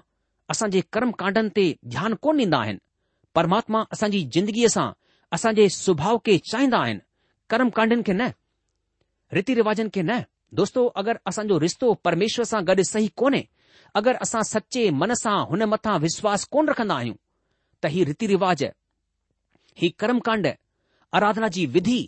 असां 0.52 0.68
जे 0.72 0.80
कर्मकांडनि 0.94 1.48
ते 1.56 1.64
ध्यानु 1.92 2.16
कोन 2.24 2.38
ॾींदा 2.40 2.58
आहिनि 2.64 2.78
परमात्मा 3.36 3.82
असांजी 3.94 4.18
ज़िंदगीअ 4.34 4.68
सां 4.74 4.90
असांजे 5.36 5.68
सुभाउ 5.76 6.18
खे 6.26 6.36
चाहींदा 6.50 6.78
आहिनि 6.86 7.00
कर्मकांडनि 7.52 8.02
खे 8.06 8.12
न 8.18 8.26
रीति 9.36 9.54
रिवाजनि 9.60 9.88
खे 9.94 10.02
न 10.08 10.18
दोस्तो 10.60 10.84
अगरि 11.02 11.18
असांजो 11.30 11.60
रिश्तो 11.64 11.92
परमेश्वर 12.06 12.44
सां 12.52 12.60
गॾु 12.70 12.82
सही 12.90 13.08
कोन्हे 13.20 13.42
अगरि 14.00 14.14
असां 14.26 14.42
सचे 14.52 14.88
मन 15.00 15.12
सां 15.22 15.36
हुन 15.52 15.62
मथां 15.74 15.96
विश्वासु 16.04 16.46
कोन 16.54 16.68
रखंदा 16.72 16.94
आहियूं 17.00 17.16
त 17.84 17.92
हीउ 17.94 18.04
रीति 18.10 18.26
रिवाज 18.34 18.64
हीउ 19.82 19.90
कर्मकांड 20.02 20.46
आराधना 21.18 21.48
जी 21.56 21.64
विधि 21.76 22.00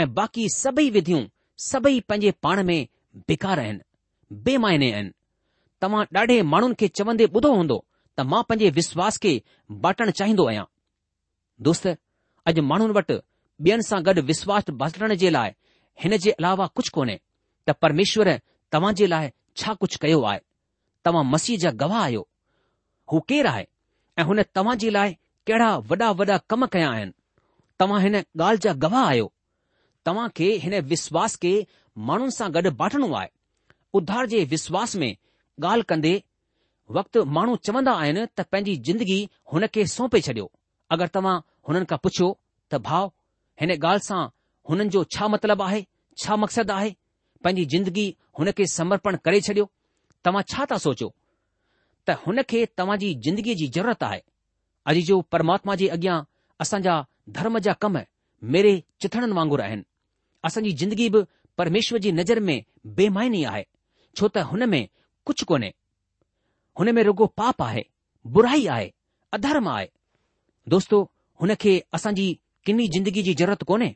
ऐं 0.00 0.06
बाक़ी 0.18 0.48
सभई 0.58 0.90
विधियूं 0.98 1.22
सभई 1.70 2.00
पंहिंजे 2.08 2.30
पाण 2.44 2.64
में 2.72 2.80
बेकार 3.30 3.58
आहिनि 3.66 4.40
बेमायने 4.48 4.90
आहिनि 4.92 5.12
तव्हां 5.84 6.04
ॾाढे 6.16 6.34
माण्हुनि 6.50 6.74
खे 6.80 6.86
चवंदे 6.98 7.24
ॿुधो 7.36 7.48
हूंदो 7.54 7.76
त 8.16 8.20
मां 8.32 8.42
पंहिंजे 8.50 8.68
विश्वास 8.76 9.16
खे 9.24 9.32
बाटण 9.84 10.10
चाहींदो 10.18 10.44
आहियां 10.50 10.64
दोस्त 11.66 11.86
अॼु 12.50 12.62
माण्हुनि 12.70 12.94
वटि 12.98 13.16
ॿियनि 13.66 13.82
सां 13.88 13.98
गॾु 14.06 14.20
विश्वास 14.30 14.70
बाटण 14.82 15.14
जे 15.22 15.30
लाइ 15.36 15.50
हिन 16.02 16.16
जे 16.24 16.30
अलावा 16.40 16.66
कुझु 16.76 16.90
कोन्हे 16.98 17.16
त 17.66 17.74
परमेश्वर 17.84 18.28
तव्हां 18.76 18.92
जे 19.00 19.06
लाइ 19.14 19.28
छा 19.62 19.74
कुझु 19.82 19.98
कयो 20.04 20.22
आहे 20.30 20.40
तव्हां 21.08 21.24
मसीह 21.34 21.58
जा 21.64 21.70
गवाह 21.82 22.00
आहियो 22.04 22.22
हू 23.12 23.20
केरु 23.32 23.48
आहे 23.52 23.66
ऐं 24.20 24.24
हुन 24.30 24.42
तव्हां 24.58 24.76
जे 24.84 24.90
लाइ 24.98 25.12
कहिड़ा 25.50 25.68
वॾा 25.92 26.08
वॾा 26.22 26.38
कम 26.52 26.66
कया 26.76 26.88
आहिनि 26.94 27.12
तव्हां 27.82 28.00
हिन 28.06 28.16
ॻाल्हि 28.22 28.64
जा 28.68 28.72
गवाह 28.86 29.04
आहियो 29.12 29.26
तव्हां 30.06 30.28
खे 30.38 30.48
हिन 30.64 30.80
विश्वास 30.94 31.36
खे 31.44 31.54
माण्हुनि 32.08 32.36
सां 32.40 32.48
गॾु 32.58 32.74
बाटणो 32.82 33.12
आहे 33.20 33.30
उधार 34.00 34.26
जे 34.34 34.44
विश्वास 34.56 34.96
में 35.04 35.12
ॻाल्हि 35.62 35.82
कंदे 35.88 36.12
वक़्तु 36.96 37.24
माण्हू 37.36 37.54
चवंदा 37.66 37.92
आहिनि 38.00 38.22
त 38.36 38.46
पंहिंजी 38.52 38.74
जिंदगी 38.86 39.18
हुन 39.52 39.66
खे 39.74 39.84
सौंपे 39.94 40.20
छॾियो 40.26 40.50
अगरि 40.94 41.08
तव्हां 41.14 41.34
हुननि 41.68 41.86
खां 41.90 41.98
पुछियो 42.04 42.28
त 42.70 42.80
भाउ 42.88 43.06
हिन 43.60 43.70
ॻाल्हि 43.76 44.04
सां 44.08 44.20
हुननि 44.68 44.88
जो 44.94 45.04
छा 45.16 45.28
मतिलबु 45.34 45.62
आहे 45.68 45.80
छा 46.22 46.36
मक़सदु 46.42 46.72
आहे 46.78 46.90
पंहिंजी 47.44 47.64
जिंदगी 47.74 48.06
हुन 48.38 48.50
खे 48.58 48.66
समर्पण 48.78 49.16
करे 49.24 49.40
छॾियो 49.48 49.68
तव्हां 50.24 50.42
छा 50.52 50.66
था 50.70 50.76
सोचियो 50.86 51.08
त 52.06 52.16
हुन 52.24 52.42
खे 52.50 52.64
तव्हां 52.78 52.98
जी 53.04 53.14
जिंदगीअ 53.26 53.56
जी 53.62 53.68
ज़रूरत 53.78 54.02
आहे 54.10 54.20
अॼु 54.92 55.02
जो 55.10 55.20
परमात्मा 55.36 55.74
जे 55.84 55.88
अॻियां 55.98 56.16
असांजा 56.66 56.94
धर्म 57.38 57.58
जा 57.66 57.72
कम 57.84 57.96
मेरे 58.54 58.72
चिथणनि 59.02 59.34
वांगुर 59.40 59.60
आहिनि 59.66 59.84
असांजी 60.48 60.72
ज़िंदगी 60.80 61.08
बि 61.14 61.22
परमेश्वर 61.60 61.98
जी 62.04 62.12
नज़र 62.20 62.40
में 62.48 62.56
बेमाइनी 62.98 63.44
आहे 63.52 63.64
छो 64.18 64.28
त 64.28 64.38
हुन 64.50 64.68
में 64.74 64.82
कुझु 65.26 65.44
कोन्हे 65.50 65.72
हुन 66.78 66.92
में 66.94 67.02
रुगो 67.04 67.26
पाप 67.40 67.62
आहे 67.62 67.84
बुराई 68.36 68.66
आहे 68.74 68.92
अधर्म 69.32 69.68
आहे 69.68 69.86
दोस्तो 70.74 70.98
हुन 71.40 71.54
खे 71.64 71.78
असांजी 71.94 72.26
किनी 72.66 72.86
जिंदगी 72.94 73.22
जी 73.22 73.34
ज़रूरत 73.38 73.62
कोन्हे 73.70 73.94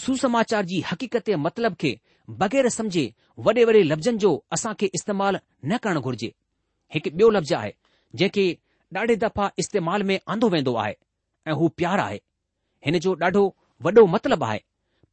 सुसमाचार 0.00 0.64
जी 0.70 0.80
हक़ीक़त 0.90 1.26
जे 1.26 1.36
मतिलब 1.46 1.74
खे 1.80 1.98
बग़ैर 2.40 2.68
समझे 2.78 3.04
वॾे 3.44 3.64
वॾे 3.68 3.82
लफ़्ज़नि 3.82 4.18
जो 4.24 4.30
असां 4.52 4.72
खे 4.80 4.90
इस्तेमालु 4.98 5.38
न 5.70 5.76
करणु 5.84 6.00
घुर्जे 6.08 6.30
हिकु 6.94 7.10
ॿियो 7.20 7.28
लफ़्ज़ 7.36 7.54
आहे 7.58 7.72
जंहिंखे 8.14 8.46
ॾाढे 8.96 9.16
दफ़ा 9.24 9.50
इस्तेमाल 9.62 10.02
में 10.10 10.18
आंदो 10.34 10.48
वेंदो 10.54 10.74
आहे 10.84 10.94
ऐं 11.48 11.54
हू 11.60 11.68
प्यार 11.80 12.00
आहे 12.06 12.18
हिन 12.86 12.98
जो 13.06 13.14
ॾाढो 13.24 13.42
वॾो 13.86 14.06
मतिलबु 14.16 14.44
आहे 14.50 14.60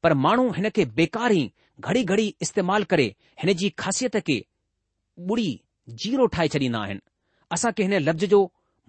पर 0.04 0.14
माण्हू 0.26 0.50
हिन 0.58 0.70
खे 0.76 0.86
बेकार 1.00 1.32
ई 1.40 1.44
घड़ी 1.88 2.04
घड़ी 2.12 2.28
इस्तेमालु 2.46 2.86
करे 2.94 3.08
हिन 3.44 3.54
जी 3.62 3.70
ख़ासियत 3.84 4.18
खे 4.28 4.38
ॿुड़ी 5.20 5.50
जीरो 6.04 6.26
ठाहे 6.34 6.48
छॾींदा 6.54 6.80
आहिनि 6.84 7.00
असांखे 7.54 7.84
हिन 7.84 7.94
लफ़्ज़ 8.04 8.26
जो 8.34 8.40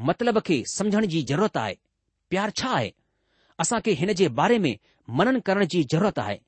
मतिलब 0.09 0.39
खे 0.47 0.63
समझण 0.69 1.05
जी 1.13 1.23
ज़रूरत 1.31 1.57
आहे 1.57 1.75
प्यार 2.31 2.51
छा 2.61 2.69
आहे 2.77 2.91
असां 3.61 3.81
खे 3.85 3.93
हिन 4.01 4.13
जे 4.21 4.29
बारे 4.41 4.59
में 4.65 4.77
मनन 5.19 5.39
करण 5.49 5.65
जी 5.75 5.83
ज़रूरत 5.93 6.19
आहे 6.19 6.39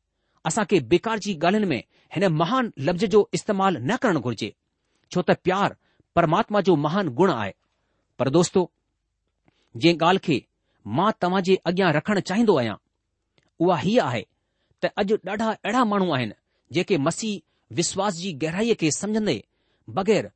असां 0.47 0.65
खे 0.71 0.81
बेकार 0.93 1.19
जी 1.27 1.35
ॻाल्हियुनि 1.37 1.67
में 1.75 1.83
हिन 2.15 2.27
महान 2.41 2.71
लफ़्ज़ 2.79 3.05
जो 3.15 3.29
इस्तेमालु 3.35 3.79
न 3.83 3.97
करणु 4.03 4.21
घुर्जे 4.21 4.53
छो 5.13 5.23
त 5.23 5.37
प्यार 5.45 5.77
परमात्मा 6.17 6.61
जो 6.69 6.77
महान 6.87 7.09
गुण 7.21 7.31
आहे 7.35 7.53
पर 8.19 8.29
दोस्तो 8.37 8.71
जंहिं 9.77 9.97
ॻाल्हि 9.99 10.19
खे 10.29 10.45
मां 10.99 11.11
तव्हां 11.21 11.43
जे 11.49 11.57
अॻियां 11.71 11.93
रखणु 11.99 12.21
चाहींदो 12.31 12.57
आहियां 12.59 12.77
उहा 13.65 13.79
हीअ 13.87 14.03
आहे 14.05 14.23
त 14.83 14.87
अॼु 14.97 15.17
ॾाढा 15.27 15.51
अहिड़ा 15.51 15.85
माण्हू 15.93 16.11
आहिनि 16.17 16.35
जेके 16.75 16.97
मसीह 17.09 17.41
विश्वास 17.81 18.15
जी 18.23 18.33
गहराईअ 18.45 18.75
खे 18.81 18.91
समझंदे 19.01 19.41
बगै़र 19.97 20.31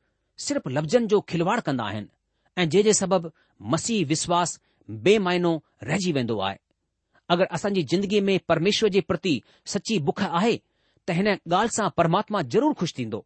सिर्फ़ 0.47 0.69
लफ़्ज़नि 0.77 1.07
जो 1.13 1.21
खिलवाड़ 1.33 1.61
कंदा 1.69 1.85
आहिनि 1.93 2.09
ऐं 2.59 2.69
जंहिं 2.71 2.85
जे 2.85 2.93
सबबु 2.99 3.31
मसीह 3.75 4.05
विश्वास 4.13 4.59
बेमाइनो 5.09 5.53
रहिजी 5.89 6.13
वेंदो 6.19 6.39
आहे 6.49 6.59
अगरि 7.35 7.47
असांजी 7.57 7.83
ज़िंदगीअ 7.93 8.23
में 8.29 8.39
परमेश्वर 8.49 8.89
जे 8.97 9.01
प्रति 9.11 9.35
सची 9.75 9.99
बुख 10.09 10.23
आहे 10.29 10.55
त 11.07 11.11
हिन 11.19 11.29
ॻाल्हि 11.35 11.77
सां 11.77 11.89
परमात्मा 12.01 12.43
ज़रूरु 12.55 12.75
ख़ुशि 12.81 12.95
थींदो 12.99 13.21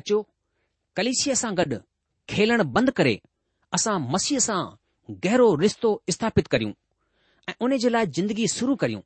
अचो 0.00 0.18
कलेशीअ 1.00 1.34
सां 1.42 1.52
गॾु 1.60 1.78
खेलण 2.34 2.62
बंदि 2.76 2.92
करे 3.00 3.16
असां 3.78 3.98
मसीह 4.16 4.38
सां 4.48 4.60
गहरो 5.26 5.46
रिश्तो 5.64 5.90
स्थापित 6.16 6.46
करियूं 6.54 6.72
ऐं 7.50 7.54
उन 7.66 7.76
जे 7.84 7.88
लाइ 7.96 8.06
जिंदगी 8.18 8.46
शुरू 8.58 8.74
करियूं 8.84 9.02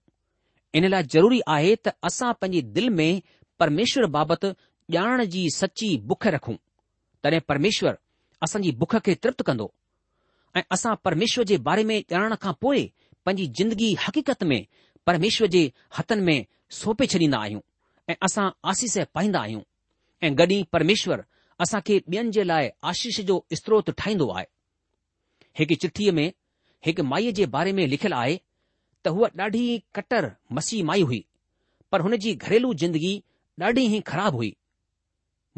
इन 0.78 0.88
लाइ 0.94 1.10
ज़रूरी 1.16 1.40
आहे 1.56 1.74
त 1.88 1.94
असां 2.10 2.32
पंहिंजी 2.44 2.62
दिलि 2.78 2.88
में 3.00 3.22
परमेश्वर 3.64 4.06
बाबति 4.18 4.48
ॼाण 4.92 5.22
जी 5.32 5.48
सची 5.50 5.96
बुख 6.06 6.26
रखूं 6.26 6.54
तॾहिं 7.24 7.38
परमेश्वर 7.48 7.94
असांजी 8.42 8.70
बुख 8.78 8.96
खे 9.04 9.14
तृप्त 9.24 9.42
कंदो 9.46 9.66
ऐं 10.56 10.60
असां 10.74 10.94
परमेश्वर 11.04 11.44
जे 11.48 11.56
बारे 11.68 11.84
में 11.84 12.00
ॼाणण 12.10 12.34
खां 12.40 12.52
पोइ 12.60 12.86
पंहिंजी 13.24 13.46
जिंदगी 13.58 13.94
हक़ीक़त 14.06 14.42
में 14.50 14.62
परमेश्वर 15.06 15.46
जे 15.54 15.68
हथनि 15.98 16.22
में 16.24 16.44
सौंपे 16.80 17.06
छॾींदा 17.12 17.38
आहियूं 17.40 17.60
ऐं 18.10 18.14
असां 18.26 18.48
आसीस 18.70 18.98
पाईंदा 19.14 19.40
आहियूं 19.40 19.60
ऐं 20.26 20.34
गॾी 20.38 20.62
परमेश्वर 20.72 21.22
असां 21.64 21.80
खे 21.86 21.98
ॿियनि 22.08 22.30
जे 22.36 22.44
लाइ 22.44 22.68
आशीष 22.90 23.20
जो 23.30 23.36
स्त्रोत 23.60 23.90
ठाहींदो 23.98 24.28
आहे 24.36 24.46
हिकु 25.58 25.74
चिठीअ 25.82 26.12
में 26.18 26.30
हिकु 26.86 27.02
माईअ 27.14 27.30
जे 27.38 27.46
बारे 27.56 27.72
में 27.72 27.86
लिखियलु 27.92 28.16
आहे 28.16 28.36
त 29.04 29.08
हूअ 29.16 29.28
ॾाढी 29.38 29.64
कटर 29.94 30.30
मसीह 30.56 30.84
माई 30.84 31.02
हुई 31.10 31.24
पर 31.92 32.00
हुन 32.04 32.16
जी 32.26 32.34
घरेलू 32.34 32.74
जिंदगी 32.84 33.14
ॾाढी 33.68 33.84
ई 33.96 34.00
ख़राबु 34.10 34.36
हुई 34.36 34.52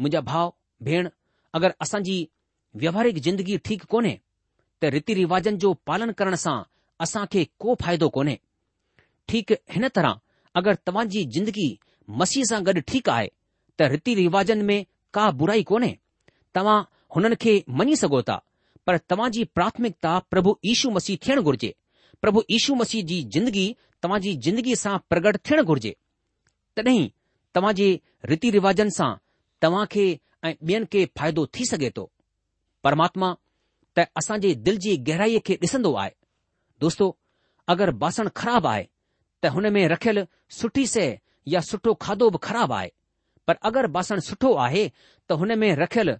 मुंहिंजा 0.01 0.19
भाउ 0.31 0.49
भेण 0.87 1.07
अगरि 1.55 1.71
असांजी 1.85 2.17
व्यवहारिक 2.81 3.17
जिंदगी 3.27 3.57
ठीकु 3.65 3.85
कोन्हे 3.93 4.15
त 4.81 4.91
रीति 4.95 5.13
रिवाजनि 5.19 5.57
जो 5.63 5.73
पालन 5.87 6.11
करण 6.19 6.35
सां 6.45 6.57
असां 7.05 7.25
खे 7.33 7.43
को 7.63 7.75
फ़ाइदो 7.81 8.09
कोन्हे 8.17 8.37
ठीकु 9.29 9.55
हिन 9.75 9.87
तरह 9.97 10.19
अगरि 10.61 10.77
तव्हां 10.87 11.05
जिंदगी 11.37 11.67
मसीह 12.21 12.43
सां 12.49 12.59
गॾु 12.67 12.81
ठीकु 12.91 13.11
आहे 13.15 13.29
त 13.79 13.89
रीति 13.95 14.15
रिवाजनि 14.21 14.63
में 14.69 14.85
का 15.13 15.29
बुराई 15.39 15.63
कोन्हे 15.71 15.91
तव्हां 16.55 16.77
हुननि 17.15 17.35
खे 17.45 17.51
मञी 17.79 17.95
सघो 18.03 18.21
था 18.29 18.37
पर 18.87 18.97
तव्हां 19.11 19.29
प्राथमिकता 19.57 20.17
प्रभु 20.33 20.57
यीशू 20.69 20.89
मसीह 20.97 21.17
थियणु 21.27 21.41
घुरिजे 21.49 21.73
प्रभु 22.21 22.41
यीशू 22.51 22.75
मसीह 22.83 23.03
जी 23.09 23.21
जिंदगी 23.35 23.65
तव्हांजी 24.03 24.33
जिंदगीअ 24.45 24.75
सां 24.83 24.97
प्रगट 25.11 25.37
थियणु 25.49 25.63
घुरिजे 25.73 25.93
तॾहिं 26.79 26.99
तव्हांजे 27.57 27.87
रीति 28.31 28.49
रिवाजनि 28.55 28.91
सां 29.01 29.09
तव्हां 29.61 29.85
खे 29.93 30.05
ऐं 30.47 30.53
ॿियनि 30.67 30.85
खे 30.93 31.05
फ़ाइदो 31.19 31.45
थी 31.55 31.65
सघे 31.65 31.89
थो 31.97 32.03
परमात्मा 32.83 33.33
त 33.97 34.03
असांजे 34.17 34.49
जे 34.49 34.55
दिल 34.65 34.77
जी 34.83 34.95
गहराईअ 35.07 35.39
खे 35.45 35.53
ॾिसंदो 35.63 35.93
आहे 36.01 36.09
दोस्तो 36.81 37.05
अगरि 37.73 37.91
बासण 38.03 38.27
खराब 38.35 38.67
आहे 38.67 38.83
त 39.43 39.51
हुन 39.53 39.65
में 39.73 39.83
रखियल 39.93 40.23
सुठी 40.59 40.85
शइ 40.93 41.07
या 41.53 41.61
सुठो 41.69 41.93
खाधो 42.01 42.29
बि 42.33 42.37
खराब 42.43 42.73
आहे 42.77 42.89
पर 43.47 43.55
अगरि 43.69 43.87
बासण 43.95 44.19
सुठो 44.29 44.53
आहे 44.65 44.87
त 45.29 45.31
हुन 45.41 45.55
में 45.59 45.71
रखियल 45.81 46.15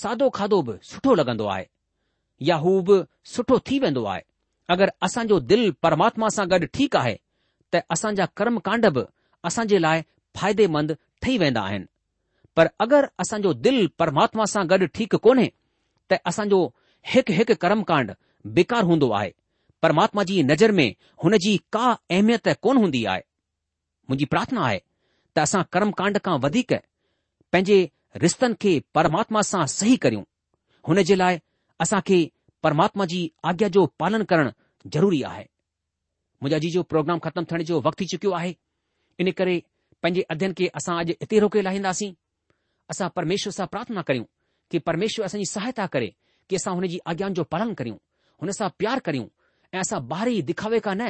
सादो 0.00 0.28
खाधो 0.38 0.60
बि 0.66 0.72
सुठो 0.90 1.14
लॻंदो 1.20 1.46
आहे 1.54 1.64
या 2.50 2.56
हू 2.62 2.72
बि 2.88 3.00
सुठो 3.34 3.58
थी 3.66 3.78
वेंदो 3.86 4.04
आहे 4.12 4.22
अगरि 4.74 4.94
असांजो 5.06 5.38
दिलि 5.50 5.70
परमात्मा 5.84 6.28
सां 6.36 6.46
गॾु 6.50 6.66
ठीकु 6.76 6.98
आहे 6.98 7.16
त 7.72 7.80
असांजा 7.94 8.24
कर्मकांड 8.38 8.86
बि 8.96 9.02
असांजे 9.48 9.80
लाइ 9.82 10.00
फ़ाइदेमंद 10.36 10.96
ठही 11.22 11.36
वेंदा 11.42 11.60
आहिनि 11.68 11.84
पर 12.56 12.66
अगरि 12.80 13.06
असांजो 13.20 13.52
दिल 13.66 13.86
परमात्मा 13.98 14.44
सां 14.52 14.64
गॾु 14.70 14.86
ठीकु 14.96 15.18
कोन्हे 15.24 15.48
त 16.10 16.16
असांजो 16.30 16.60
हिकु 17.12 17.32
हिकु 17.38 17.54
कर्मकांड 17.62 18.12
बेकार 18.56 18.82
हूंदो 18.88 19.10
आहे 19.18 19.30
परमात्मा 19.82 20.22
जी 20.28 20.42
नज़र 20.50 20.72
में 20.78 20.90
हुन 21.24 21.36
जी 21.44 21.56
का 21.72 21.86
अहिमियत 21.92 22.48
कोन 22.64 22.76
हूंदी 22.82 23.04
आहे 23.12 23.22
मुंहिंजी 24.08 24.24
प्रार्थना 24.34 24.60
आहे 24.66 24.78
त 24.78 25.38
असां 25.46 25.62
कर्मकांड 25.74 26.18
खां 26.24 26.36
वधीक 26.44 26.72
पंहिंजे 27.52 27.78
रिश्तनि 28.24 28.54
खे 28.62 28.72
परमात्मा 28.96 29.40
सां 29.50 29.64
सही 29.78 29.96
करियूं 30.04 30.22
हुन 30.88 31.02
जे 31.08 31.14
लाइ 31.22 31.38
असांखे 31.84 32.18
परमात्मा 32.66 33.04
जी 33.12 33.20
आज्ञा 33.50 33.68
जो 33.76 33.86
पालन 34.02 34.22
करणु 34.30 34.50
ज़रूरी 34.94 35.22
आहे 35.32 35.44
मुंहिंजो 36.42 36.66
अॼु 36.68 36.72
जो 36.76 36.82
प्रोग्राम 36.92 37.18
ख़तमु 37.26 37.44
थियण 37.50 37.62
जो 37.70 37.80
वक़्तु 37.86 38.00
थी 38.02 38.08
चुकियो 38.12 38.32
आहे 38.40 38.54
इन 39.22 39.30
करे 39.40 39.58
पंहिंजे 40.02 40.22
अध्यन 40.34 40.52
खे 40.58 40.66
असां 40.80 40.96
अॼु 41.02 41.12
इते 41.26 41.38
रोके 41.44 41.62
लाहींदासीं 41.68 42.12
असां 42.90 43.08
परमेश्वर 43.16 43.52
सां 43.52 43.66
प्रार्थना 43.74 44.02
करियूं 44.08 44.24
की 44.70 44.78
परमेश्वर 44.88 45.24
असांजी 45.26 45.44
सहायता 45.50 45.86
करे 45.92 46.10
की 46.48 46.56
असां 46.56 46.74
हुनजी 46.74 46.98
अॻियां 47.12 47.32
जो 47.34 47.42
पालन 47.54 47.72
करियूं 47.80 47.96
हुन 48.42 48.50
सां 48.58 48.68
प्यारु 48.78 49.00
करियूं 49.04 49.26
ऐं 49.74 49.80
असां 49.80 50.00
ॿाहिरि 50.08 50.40
दिखावे 50.52 50.78
का 50.88 50.94
न 50.94 51.08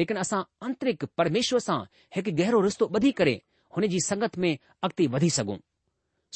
लेकिन 0.00 0.16
असां 0.22 0.42
अंतरिक 0.68 1.04
परमेश्वर 1.20 1.58
सां 1.68 1.78
हिकु 2.16 2.30
गहिरो 2.40 2.62
रिश्तो 2.68 2.84
ॿधी 2.96 3.10
करे 3.20 3.34
हुन 3.76 3.86
जी 3.92 3.98
संगत 4.08 4.38
में 4.42 4.52
अॻिते 4.86 5.06
वधी 5.14 5.30
सघूं 5.38 5.56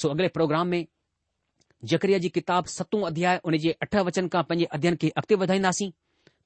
सो 0.01 0.09
अॻिले 0.09 0.29
प्रोग्राम 0.39 0.67
में 0.75 0.85
जकरिया 1.93 2.19
जी 2.25 2.29
किताबु 2.37 2.69
सतो 2.77 3.01
अध्याय 3.11 3.41
उन 3.49 3.57
जे 3.65 3.71
अठ 3.85 3.95
वचन 4.09 4.29
खां 4.33 4.43
पंहिंजे 4.49 4.67
अध्यन 4.77 4.97
खे 5.03 5.09
अॻिते 5.23 5.35
वधाईंदासीं 5.43 5.91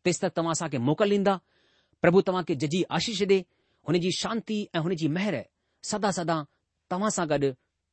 तेसि 0.05 0.29
तव्हां 0.37 0.53
असांखे 0.59 0.79
मोकल 0.89 1.11
ॾींदा 1.19 1.35
प्रभु 2.03 2.21
तव्हांखे 2.29 2.55
जजी 2.63 2.83
आशीष 2.99 3.23
ॾिए 3.29 3.39
हुनजी 3.89 4.11
शांती 4.21 4.57
ऐं 4.75 4.81
हुनजी 4.89 5.09
महर 5.19 5.37
सदा 5.91 6.11
सदा 6.21 6.37
तव्हां 6.91 7.11
सां 7.19 7.27
गॾु 7.31 7.51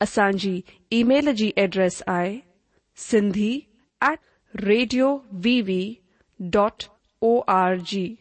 असांजी 0.00 0.60
ईमेल 0.92 1.30
जी 1.36 1.50
एड्रेस 1.56 2.02
आहे 2.06 2.38
Sindhi 3.10 3.52
at 4.10 4.18
radio 4.64 5.14
VV 5.44 5.82
dot 6.54 6.84
O 7.28 7.38
R 7.56 7.76
G 7.90 8.14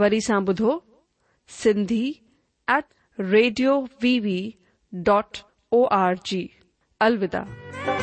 वरी 0.00 0.20
सा 0.26 0.38
बुधो 0.50 0.78
Sindhi 1.62 2.02
at 2.76 2.84
radio 3.30 3.80
VV 4.02 4.40
dot 5.08 5.38
O 5.72 5.84
R 6.04 6.14
G 6.26 6.46
अलविदा 7.06 7.95